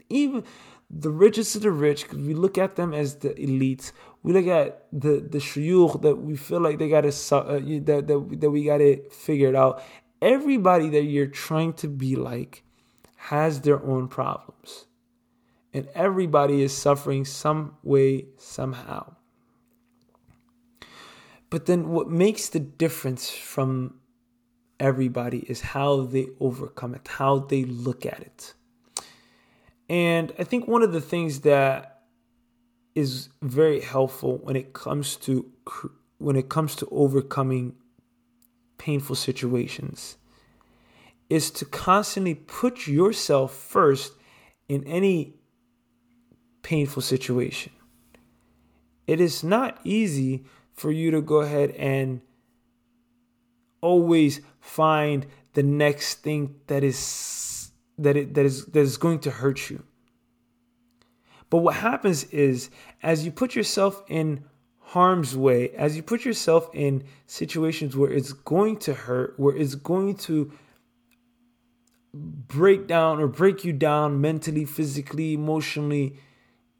Even 0.10 0.44
the 0.90 1.12
richest 1.12 1.56
of 1.56 1.62
the 1.62 1.72
rich, 1.72 2.04
because 2.04 2.18
we 2.18 2.34
look 2.34 2.58
at 2.58 2.76
them 2.76 2.94
as 2.94 3.16
the 3.16 3.30
elites. 3.30 3.92
We 4.24 4.34
look 4.34 4.48
at 4.48 4.88
the 4.92 5.20
the 5.20 5.38
shuyukh 5.38 6.02
that 6.02 6.16
we 6.16 6.36
feel 6.36 6.60
like 6.60 6.80
they 6.80 6.90
got 6.90 7.02
to 7.02 7.36
uh, 7.36 7.60
that, 7.60 8.08
that 8.08 8.38
that 8.42 8.50
we 8.50 8.64
got 8.64 8.82
it 8.82 9.14
figured 9.14 9.56
out. 9.56 9.84
Everybody 10.22 10.90
that 10.90 11.04
you're 11.04 11.28
trying 11.28 11.74
to 11.74 11.88
be 11.88 12.16
like 12.16 12.64
has 13.18 13.62
their 13.62 13.82
own 13.86 14.08
problems, 14.08 14.88
and 15.74 15.88
everybody 15.94 16.62
is 16.62 16.76
suffering 16.76 17.26
some 17.26 17.78
way 17.84 18.26
somehow. 18.38 19.16
But 21.50 21.66
then, 21.66 21.90
what 21.90 22.10
makes 22.10 22.50
the 22.50 22.60
difference 22.60 23.30
from 23.30 23.96
everybody 24.80 25.40
is 25.40 25.62
how 25.62 26.02
they 26.02 26.28
overcome 26.40 26.96
it, 26.96 27.08
how 27.08 27.40
they 27.40 27.66
look 27.66 28.06
at 28.06 28.20
it. 28.20 28.54
And 29.90 30.32
I 30.38 30.44
think 30.44 30.68
one 30.68 30.84
of 30.84 30.94
the 30.94 31.02
things 31.02 31.42
that 31.42 32.04
is 32.96 33.30
very 33.42 33.82
helpful 33.82 34.38
when 34.38 34.56
it 34.56 34.74
comes 34.74 35.16
to 35.16 35.52
when 36.18 36.36
it 36.36 36.50
comes 36.50 36.76
to 36.76 36.88
overcoming 36.92 37.76
painful 38.78 39.16
situations 39.16 40.18
is 41.30 41.50
to 41.52 41.66
constantly 41.66 42.34
put 42.34 42.88
yourself 42.88 43.54
first 43.54 44.14
in 44.68 44.84
any 44.86 45.39
painful 46.70 47.02
situation. 47.02 47.72
It 49.08 49.20
is 49.20 49.44
not 49.44 49.80
easy 49.84 50.46
for 50.76 50.92
you 50.92 51.10
to 51.10 51.20
go 51.20 51.38
ahead 51.38 51.72
and 51.72 52.22
always 53.82 54.42
find 54.60 55.26
the 55.54 55.64
next 55.64 56.22
thing 56.22 56.54
that 56.68 56.84
is 56.84 57.72
that 57.98 58.16
it 58.16 58.36
that 58.36 58.46
is 58.46 58.66
that 58.66 58.82
is 58.82 58.98
going 58.98 59.18
to 59.22 59.32
hurt 59.32 59.72
you. 59.72 59.82
But 61.50 61.58
what 61.58 61.74
happens 61.74 62.26
is 62.26 62.70
as 63.02 63.26
you 63.26 63.32
put 63.32 63.56
yourself 63.56 64.04
in 64.08 64.44
harm's 64.94 65.36
way, 65.36 65.72
as 65.72 65.96
you 65.96 66.04
put 66.04 66.24
yourself 66.24 66.70
in 66.76 67.04
situations 67.26 67.98
where 67.98 68.12
it's 68.12 68.34
going 68.34 68.78
to 68.86 68.94
hurt, 68.94 69.34
where 69.38 69.56
it's 69.56 69.74
going 69.74 70.18
to 70.28 70.52
break 72.14 72.86
down 72.86 73.20
or 73.20 73.28
break 73.28 73.66
you 73.66 73.74
down 73.74 74.22
mentally, 74.22 74.66
physically, 74.66 75.34
emotionally, 75.34 76.20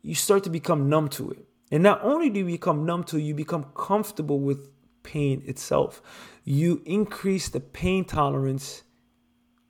you 0.02 0.16
start 0.16 0.44
to 0.46 0.50
become 0.50 0.90
numb 0.90 1.10
to 1.10 1.32
it. 1.32 1.46
And 1.72 1.84
not 1.84 2.02
only 2.04 2.30
do 2.30 2.40
you 2.40 2.46
become 2.46 2.86
numb 2.86 3.04
to 3.06 3.18
it, 3.18 3.22
you 3.22 3.34
become 3.34 3.66
comfortable 3.76 4.40
with 4.40 4.70
pain 5.04 5.44
itself. 5.46 6.02
You 6.44 6.82
increase 6.86 7.50
the 7.50 7.60
pain 7.60 8.06
tolerance 8.06 8.84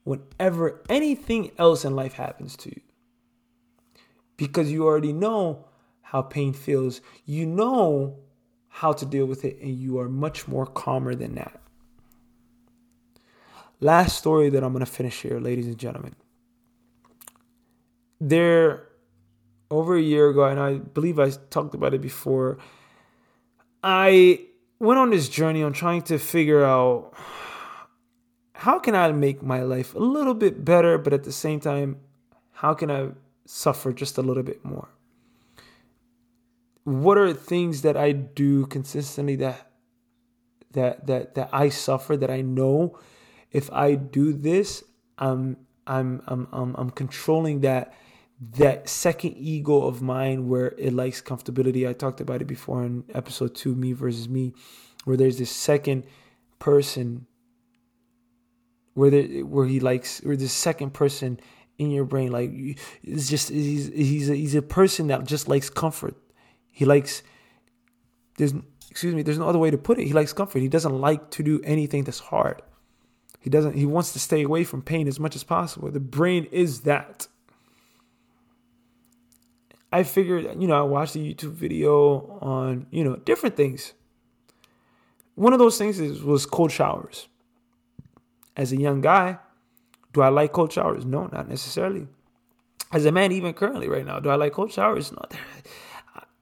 whenever 0.03 0.81
anything 0.89 1.51
else 1.57 1.85
in 1.85 1.95
life 1.95 2.13
happens 2.13 2.55
to 2.57 2.69
you. 2.69 2.81
Because 4.37 4.71
you 4.71 4.85
already 4.85 5.13
know 5.13 5.65
how 6.01 6.21
pain 6.21 6.53
feels, 6.53 7.01
you 7.25 7.45
know 7.45 8.19
how 8.69 8.93
to 8.93 9.05
deal 9.05 9.25
with 9.25 9.43
it, 9.43 9.59
and 9.61 9.77
you 9.77 9.99
are 9.99 10.09
much 10.09 10.47
more 10.47 10.65
calmer 10.65 11.13
than 11.13 11.35
that. 11.35 11.59
Last 13.81 14.17
story 14.17 14.49
that 14.49 14.63
I'm 14.63 14.73
going 14.73 14.85
to 14.85 14.91
finish 14.91 15.21
here, 15.21 15.39
ladies 15.39 15.67
and 15.67 15.77
gentlemen. 15.77 16.15
There, 18.19 18.88
over 19.71 19.95
a 19.95 20.01
year 20.01 20.29
ago, 20.29 20.45
and 20.45 20.59
I 20.59 20.75
believe 20.77 21.19
I 21.19 21.29
talked 21.49 21.75
about 21.75 21.93
it 21.93 22.01
before, 22.01 22.57
I 23.83 24.41
went 24.79 24.99
on 24.99 25.11
this 25.11 25.29
journey 25.29 25.63
on 25.63 25.73
trying 25.73 26.01
to 26.03 26.17
figure 26.17 26.63
out 26.63 27.13
how 28.53 28.79
can 28.79 28.95
I 28.95 29.11
make 29.11 29.41
my 29.41 29.61
life 29.61 29.95
a 29.95 29.99
little 29.99 30.33
bit 30.33 30.65
better, 30.65 30.97
but 30.97 31.13
at 31.13 31.23
the 31.23 31.31
same 31.31 31.59
time, 31.59 31.97
how 32.51 32.73
can 32.73 32.91
I 32.91 33.09
suffer 33.45 33.93
just 33.93 34.17
a 34.17 34.21
little 34.21 34.43
bit 34.43 34.65
more? 34.65 34.89
What 36.83 37.17
are 37.17 37.33
things 37.33 37.83
that 37.83 37.95
I 37.95 38.11
do 38.11 38.65
consistently 38.65 39.35
that 39.37 39.71
that 40.71 41.07
that 41.07 41.35
that 41.35 41.49
I 41.51 41.69
suffer 41.69 42.17
that 42.17 42.29
I 42.29 42.41
know 42.41 42.99
if 43.51 43.71
I 43.71 43.95
do 43.95 44.33
this, 44.33 44.83
I'm 45.17 45.57
I'm 45.87 46.21
I'm 46.27 46.47
I'm, 46.51 46.75
I'm 46.75 46.89
controlling 46.89 47.61
that 47.61 47.93
that 48.39 48.87
second 48.87 49.35
ego 49.37 49.83
of 49.83 50.01
mine 50.01 50.47
where 50.47 50.73
it 50.77 50.93
likes 50.93 51.21
comfortability. 51.21 51.87
I 51.87 51.93
talked 51.93 52.21
about 52.21 52.41
it 52.41 52.45
before 52.45 52.83
in 52.83 53.03
episode 53.13 53.53
two, 53.53 53.75
me 53.75 53.91
versus 53.91 54.29
me, 54.29 54.53
where 55.03 55.17
there's 55.17 55.37
this 55.37 55.51
second 55.51 56.03
person 56.57 57.25
where 58.93 59.09
the, 59.09 59.43
where 59.43 59.65
he 59.65 59.79
likes 59.79 60.23
or 60.25 60.35
this 60.35 60.53
second 60.53 60.93
person 60.93 61.39
in 61.77 61.91
your 61.91 62.03
brain 62.03 62.31
like 62.31 62.51
it's 63.03 63.29
just 63.29 63.47
he's 63.47 63.87
he's 63.87 64.29
a, 64.29 64.35
he's 64.35 64.55
a 64.55 64.61
person 64.61 65.07
that 65.07 65.25
just 65.25 65.47
likes 65.47 65.69
comfort. 65.69 66.15
He 66.71 66.85
likes 66.85 67.23
there's 68.37 68.53
excuse 68.89 69.13
me, 69.13 69.21
there's 69.21 69.37
no 69.37 69.47
other 69.47 69.59
way 69.59 69.71
to 69.71 69.77
put 69.77 69.99
it. 69.99 70.05
He 70.05 70.13
likes 70.13 70.33
comfort. 70.33 70.59
He 70.59 70.67
doesn't 70.67 70.99
like 70.99 71.29
to 71.31 71.43
do 71.43 71.61
anything 71.63 72.03
that's 72.03 72.19
hard. 72.19 72.61
He 73.39 73.49
doesn't 73.49 73.75
he 73.75 73.85
wants 73.85 74.13
to 74.13 74.19
stay 74.19 74.43
away 74.43 74.63
from 74.63 74.81
pain 74.81 75.07
as 75.07 75.19
much 75.19 75.35
as 75.35 75.43
possible. 75.43 75.91
The 75.91 75.99
brain 75.99 76.45
is 76.51 76.81
that. 76.81 77.27
I 79.91 80.03
figured, 80.03 80.61
you 80.61 80.67
know, 80.67 80.77
I 80.77 80.83
watched 80.83 81.15
a 81.15 81.19
YouTube 81.19 81.53
video 81.53 82.37
on, 82.41 82.85
you 82.91 83.03
know, 83.03 83.15
different 83.15 83.57
things. 83.57 83.93
One 85.35 85.53
of 85.53 85.59
those 85.59 85.77
things 85.77 85.99
is, 85.99 86.21
was 86.21 86.45
cold 86.45 86.71
showers. 86.71 87.27
As 88.55 88.71
a 88.71 88.77
young 88.77 89.01
guy, 89.01 89.39
do 90.13 90.21
I 90.21 90.29
like 90.29 90.51
cold 90.51 90.71
showers? 90.71 91.05
No, 91.05 91.27
not 91.27 91.47
necessarily. 91.47 92.07
As 92.91 93.05
a 93.05 93.11
man, 93.11 93.31
even 93.31 93.53
currently 93.53 93.87
right 93.87 94.05
now, 94.05 94.19
do 94.19 94.29
I 94.29 94.35
like 94.35 94.53
cold 94.53 94.71
showers? 94.71 95.11
No. 95.11 95.21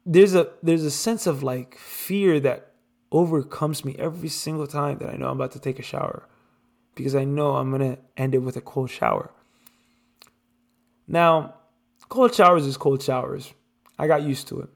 There's 0.06 0.36
a 0.36 0.50
there's 0.64 0.84
a 0.84 0.92
sense 0.92 1.28
of 1.28 1.44
like 1.44 1.78
fear 1.78 2.40
that 2.40 2.72
overcomes 3.12 3.84
me 3.84 3.96
every 4.00 4.30
single 4.30 4.66
time 4.66 5.00
that 5.00 5.10
I 5.10 5.18
know 5.18 5.30
I'm 5.30 5.38
about 5.38 5.52
to 5.52 5.60
take 5.60 5.80
a 5.80 5.84
shower. 5.84 6.28
Because 6.96 7.14
I 7.14 7.26
know 7.26 7.58
I'm 7.58 7.72
gonna 7.72 7.98
end 8.16 8.34
it 8.34 8.40
with 8.40 8.56
a 8.56 8.62
cold 8.62 8.90
shower. 8.90 9.32
Now, 11.08 11.56
Cold 12.10 12.34
showers 12.34 12.66
is 12.66 12.78
cold 12.78 13.02
showers. 13.02 13.54
I 14.00 14.08
got 14.08 14.24
used 14.24 14.48
to 14.50 14.62
it. 14.62 14.70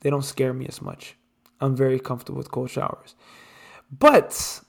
They 0.00 0.10
don't 0.10 0.24
scare 0.24 0.52
me 0.52 0.66
as 0.66 0.82
much. 0.82 1.16
I'm 1.60 1.74
very 1.74 1.98
comfortable 1.98 2.38
with 2.38 2.50
cold 2.50 2.70
showers. 2.70 3.14
But 3.90 4.60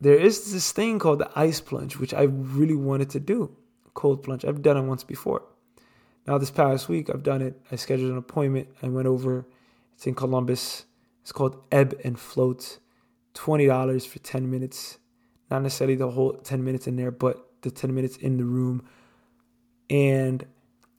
there 0.00 0.16
is 0.16 0.52
this 0.52 0.72
thing 0.72 0.98
called 0.98 1.18
the 1.18 1.30
ice 1.36 1.60
plunge, 1.60 1.96
which 1.96 2.14
I 2.14 2.22
really 2.22 2.76
wanted 2.76 3.10
to 3.10 3.20
do. 3.20 3.56
Cold 3.94 4.22
plunge. 4.22 4.44
I've 4.44 4.62
done 4.62 4.76
it 4.76 4.82
once 4.82 5.04
before. 5.04 5.42
Now, 6.26 6.38
this 6.38 6.50
past 6.50 6.88
week, 6.88 7.08
I've 7.08 7.22
done 7.22 7.42
it. 7.42 7.60
I 7.70 7.76
scheduled 7.76 8.10
an 8.10 8.18
appointment. 8.18 8.68
I 8.82 8.88
went 8.88 9.06
over. 9.06 9.46
It's 9.94 10.06
in 10.06 10.14
Columbus. 10.14 10.84
It's 11.22 11.32
called 11.32 11.62
Ebb 11.70 11.98
and 12.02 12.18
Float. 12.18 12.78
$20 13.34 14.06
for 14.06 14.18
10 14.18 14.50
minutes. 14.50 14.98
Not 15.50 15.62
necessarily 15.62 15.94
the 15.96 16.10
whole 16.10 16.32
10 16.32 16.64
minutes 16.64 16.86
in 16.86 16.96
there, 16.96 17.10
but 17.10 17.48
the 17.62 17.70
10 17.70 17.94
minutes 17.94 18.16
in 18.16 18.38
the 18.38 18.44
room. 18.44 18.86
And 19.88 20.44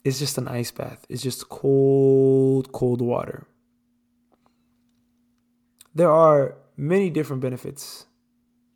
it's 0.08 0.20
just 0.20 0.38
an 0.38 0.48
ice 0.48 0.72
bath. 0.72 1.06
It's 1.10 1.22
just 1.22 1.50
cold, 1.50 2.72
cold 2.72 3.02
water. 3.02 3.46
There 5.94 6.10
are 6.10 6.56
many 6.78 7.10
different 7.10 7.42
benefits 7.42 8.06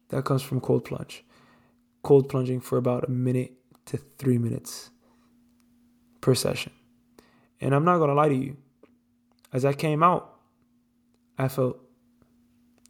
that 0.10 0.26
comes 0.26 0.42
from 0.42 0.60
cold 0.60 0.84
plunge. 0.84 1.24
Cold 2.04 2.28
plunging 2.28 2.60
for 2.60 2.78
about 2.78 3.08
a 3.08 3.12
minute 3.12 3.54
to 3.86 3.96
3 3.98 4.40
minutes 4.40 4.90
per 6.20 6.36
session. 6.36 6.74
And 7.62 7.74
I'm 7.74 7.86
not 7.86 8.00
going 8.00 8.10
to 8.10 8.16
lie 8.16 8.28
to 8.28 8.36
you. 8.36 8.58
As 9.54 9.64
I 9.64 9.72
came 9.72 10.04
out, 10.04 10.38
I 11.38 11.48
felt 11.48 11.80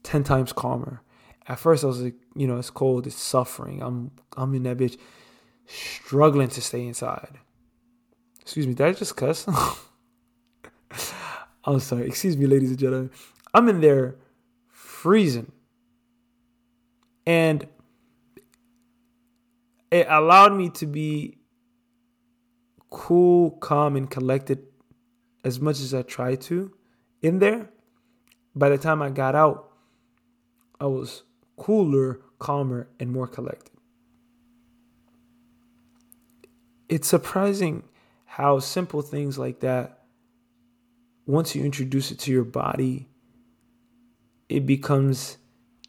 10 0.02 0.24
times 0.24 0.52
calmer. 0.52 1.04
At 1.48 1.60
first 1.60 1.84
I 1.84 1.88
was 1.88 2.02
like, 2.02 2.16
you 2.36 2.48
know, 2.48 2.58
it's 2.58 2.72
cold, 2.72 3.06
it's 3.06 3.16
suffering. 3.16 3.84
I'm 3.84 4.12
I'm 4.36 4.56
in 4.56 4.64
that 4.64 4.78
bitch 4.78 4.98
struggling 5.68 6.50
to 6.50 6.62
stay 6.62 6.88
inside. 6.88 7.38
Excuse 8.52 8.68
me, 8.68 8.74
did 8.74 8.86
I 8.86 8.92
just 8.92 9.16
cuss? 9.16 9.48
I'm 11.64 11.80
sorry. 11.80 12.06
Excuse 12.06 12.36
me, 12.36 12.48
ladies 12.48 12.72
and 12.72 12.78
gentlemen. 12.78 13.10
I'm 13.54 13.70
in 13.70 13.80
there 13.80 14.18
freezing. 14.68 15.54
And 17.26 17.66
it 19.90 20.06
allowed 20.10 20.54
me 20.54 20.70
to 20.72 20.86
be 20.86 21.38
cool, 22.90 23.52
calm, 23.52 23.96
and 23.96 24.10
collected 24.10 24.68
as 25.46 25.62
much 25.62 25.80
as 25.80 25.94
I 25.94 26.02
tried 26.02 26.42
to 26.42 26.74
in 27.22 27.40
there. 27.40 27.70
By 28.54 28.68
the 28.68 28.78
time 28.78 29.02
I 29.02 29.12
got 29.12 29.34
out, 29.34 29.72
I 30.78 30.88
was 30.88 31.24
cooler, 31.56 32.20
calmer, 32.38 32.90
and 33.00 33.14
more 33.14 33.28
collected. 33.28 33.72
It's 36.90 37.08
surprising 37.08 37.84
how 38.32 38.60
simple 38.60 39.02
things 39.02 39.38
like 39.38 39.60
that, 39.60 40.06
once 41.26 41.54
you 41.54 41.66
introduce 41.66 42.12
it 42.12 42.20
to 42.20 42.32
your 42.32 42.46
body, 42.46 43.10
it 44.48 44.66
becomes 44.66 45.38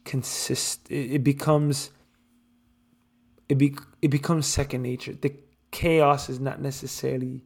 consist 0.04 0.90
it, 0.90 1.22
becomes 1.22 1.92
it 3.48 3.54
be 3.54 3.76
it 4.02 4.08
becomes 4.08 4.48
second 4.48 4.82
nature. 4.82 5.12
The 5.12 5.36
chaos 5.70 6.28
is 6.28 6.40
not 6.40 6.60
necessarily 6.60 7.44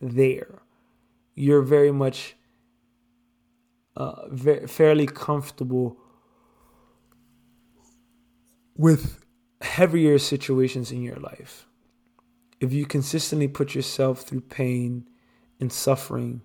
there. 0.00 0.62
You're 1.34 1.60
very 1.60 1.92
much 1.92 2.34
uh, 3.98 4.28
very, 4.30 4.66
fairly 4.66 5.06
comfortable 5.06 5.98
with 8.74 9.22
heavier 9.60 10.18
situations 10.18 10.90
in 10.90 11.02
your 11.02 11.16
life. 11.16 11.67
If 12.60 12.72
you 12.72 12.86
consistently 12.86 13.48
put 13.48 13.74
yourself 13.74 14.22
through 14.22 14.42
pain 14.42 15.08
and 15.60 15.72
suffering, 15.72 16.42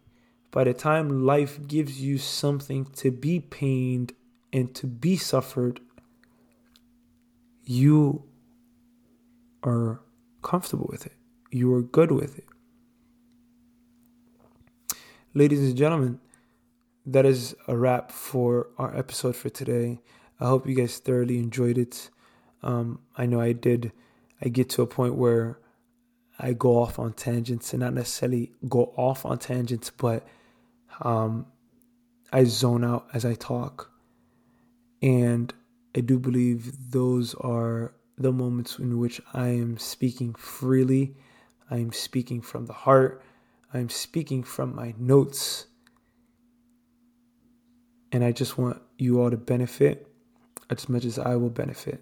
by 0.51 0.63
the 0.65 0.73
time 0.73 1.25
life 1.25 1.67
gives 1.67 1.99
you 1.99 2.19
something 2.19 2.85
to 2.97 3.09
be 3.09 3.39
pained 3.39 4.13
and 4.51 4.73
to 4.75 4.85
be 4.85 5.17
suffered, 5.17 5.79
you 7.63 8.23
are 9.63 10.01
comfortable 10.43 10.87
with 10.91 11.07
it. 11.07 11.13
You 11.49 11.73
are 11.73 11.81
good 11.81 12.11
with 12.11 12.37
it. 12.37 12.45
Ladies 15.33 15.61
and 15.61 15.75
gentlemen, 15.75 16.19
that 17.05 17.25
is 17.25 17.55
a 17.67 17.75
wrap 17.75 18.11
for 18.11 18.67
our 18.77 18.95
episode 18.95 19.35
for 19.35 19.49
today. 19.49 19.99
I 20.39 20.45
hope 20.45 20.67
you 20.67 20.75
guys 20.75 20.99
thoroughly 20.99 21.39
enjoyed 21.39 21.79
it. 21.79 22.11
Um, 22.61 22.99
I 23.17 23.25
know 23.25 23.41
I 23.41 23.53
did. 23.53 23.91
I 24.41 24.49
get 24.49 24.69
to 24.71 24.83
a 24.83 24.87
point 24.87 25.15
where 25.15 25.57
I 26.39 26.53
go 26.53 26.79
off 26.79 26.99
on 26.99 27.13
tangents 27.13 27.73
and 27.73 27.81
not 27.81 27.93
necessarily 27.93 28.51
go 28.67 28.93
off 28.97 29.25
on 29.25 29.37
tangents, 29.37 29.89
but 29.89 30.27
um, 31.01 31.45
I 32.31 32.43
zone 32.45 32.83
out 32.83 33.07
as 33.13 33.25
I 33.25 33.35
talk. 33.35 33.91
And 35.01 35.53
I 35.95 35.99
do 35.99 36.17
believe 36.17 36.91
those 36.91 37.35
are 37.35 37.93
the 38.17 38.31
moments 38.31 38.79
in 38.79 38.97
which 38.97 39.21
I 39.33 39.49
am 39.49 39.77
speaking 39.77 40.33
freely. 40.33 41.15
I 41.69 41.77
am 41.77 41.91
speaking 41.91 42.41
from 42.41 42.65
the 42.65 42.73
heart. 42.73 43.21
I 43.73 43.79
am 43.79 43.89
speaking 43.89 44.43
from 44.43 44.75
my 44.75 44.93
notes. 44.97 45.67
And 48.11 48.23
I 48.23 48.31
just 48.31 48.57
want 48.57 48.81
you 48.97 49.21
all 49.21 49.31
to 49.31 49.37
benefit 49.37 50.07
as 50.69 50.87
much 50.87 51.05
as 51.05 51.19
I 51.19 51.35
will 51.35 51.49
benefit. 51.49 52.01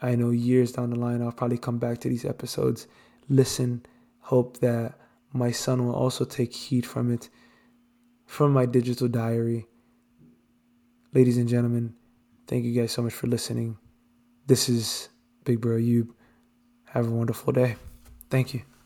I 0.00 0.14
know 0.14 0.30
years 0.30 0.72
down 0.72 0.90
the 0.90 0.98
line, 0.98 1.22
I'll 1.22 1.32
probably 1.32 1.58
come 1.58 1.78
back 1.78 1.98
to 1.98 2.08
these 2.08 2.24
episodes, 2.24 2.86
listen, 3.28 3.84
hope 4.20 4.58
that 4.60 4.98
my 5.32 5.50
son 5.50 5.86
will 5.86 5.94
also 5.94 6.24
take 6.24 6.52
heed 6.52 6.86
from 6.86 7.12
it, 7.12 7.28
from 8.26 8.52
my 8.52 8.66
digital 8.66 9.08
diary. 9.08 9.66
Ladies 11.14 11.38
and 11.38 11.48
gentlemen, 11.48 11.94
thank 12.46 12.64
you 12.64 12.78
guys 12.78 12.92
so 12.92 13.02
much 13.02 13.12
for 13.12 13.26
listening. 13.26 13.78
This 14.46 14.68
is 14.68 15.08
Big 15.44 15.60
Bro 15.60 15.78
Ayub. 15.78 16.08
Have 16.86 17.08
a 17.08 17.10
wonderful 17.10 17.52
day. 17.52 17.76
Thank 18.30 18.54
you. 18.54 18.77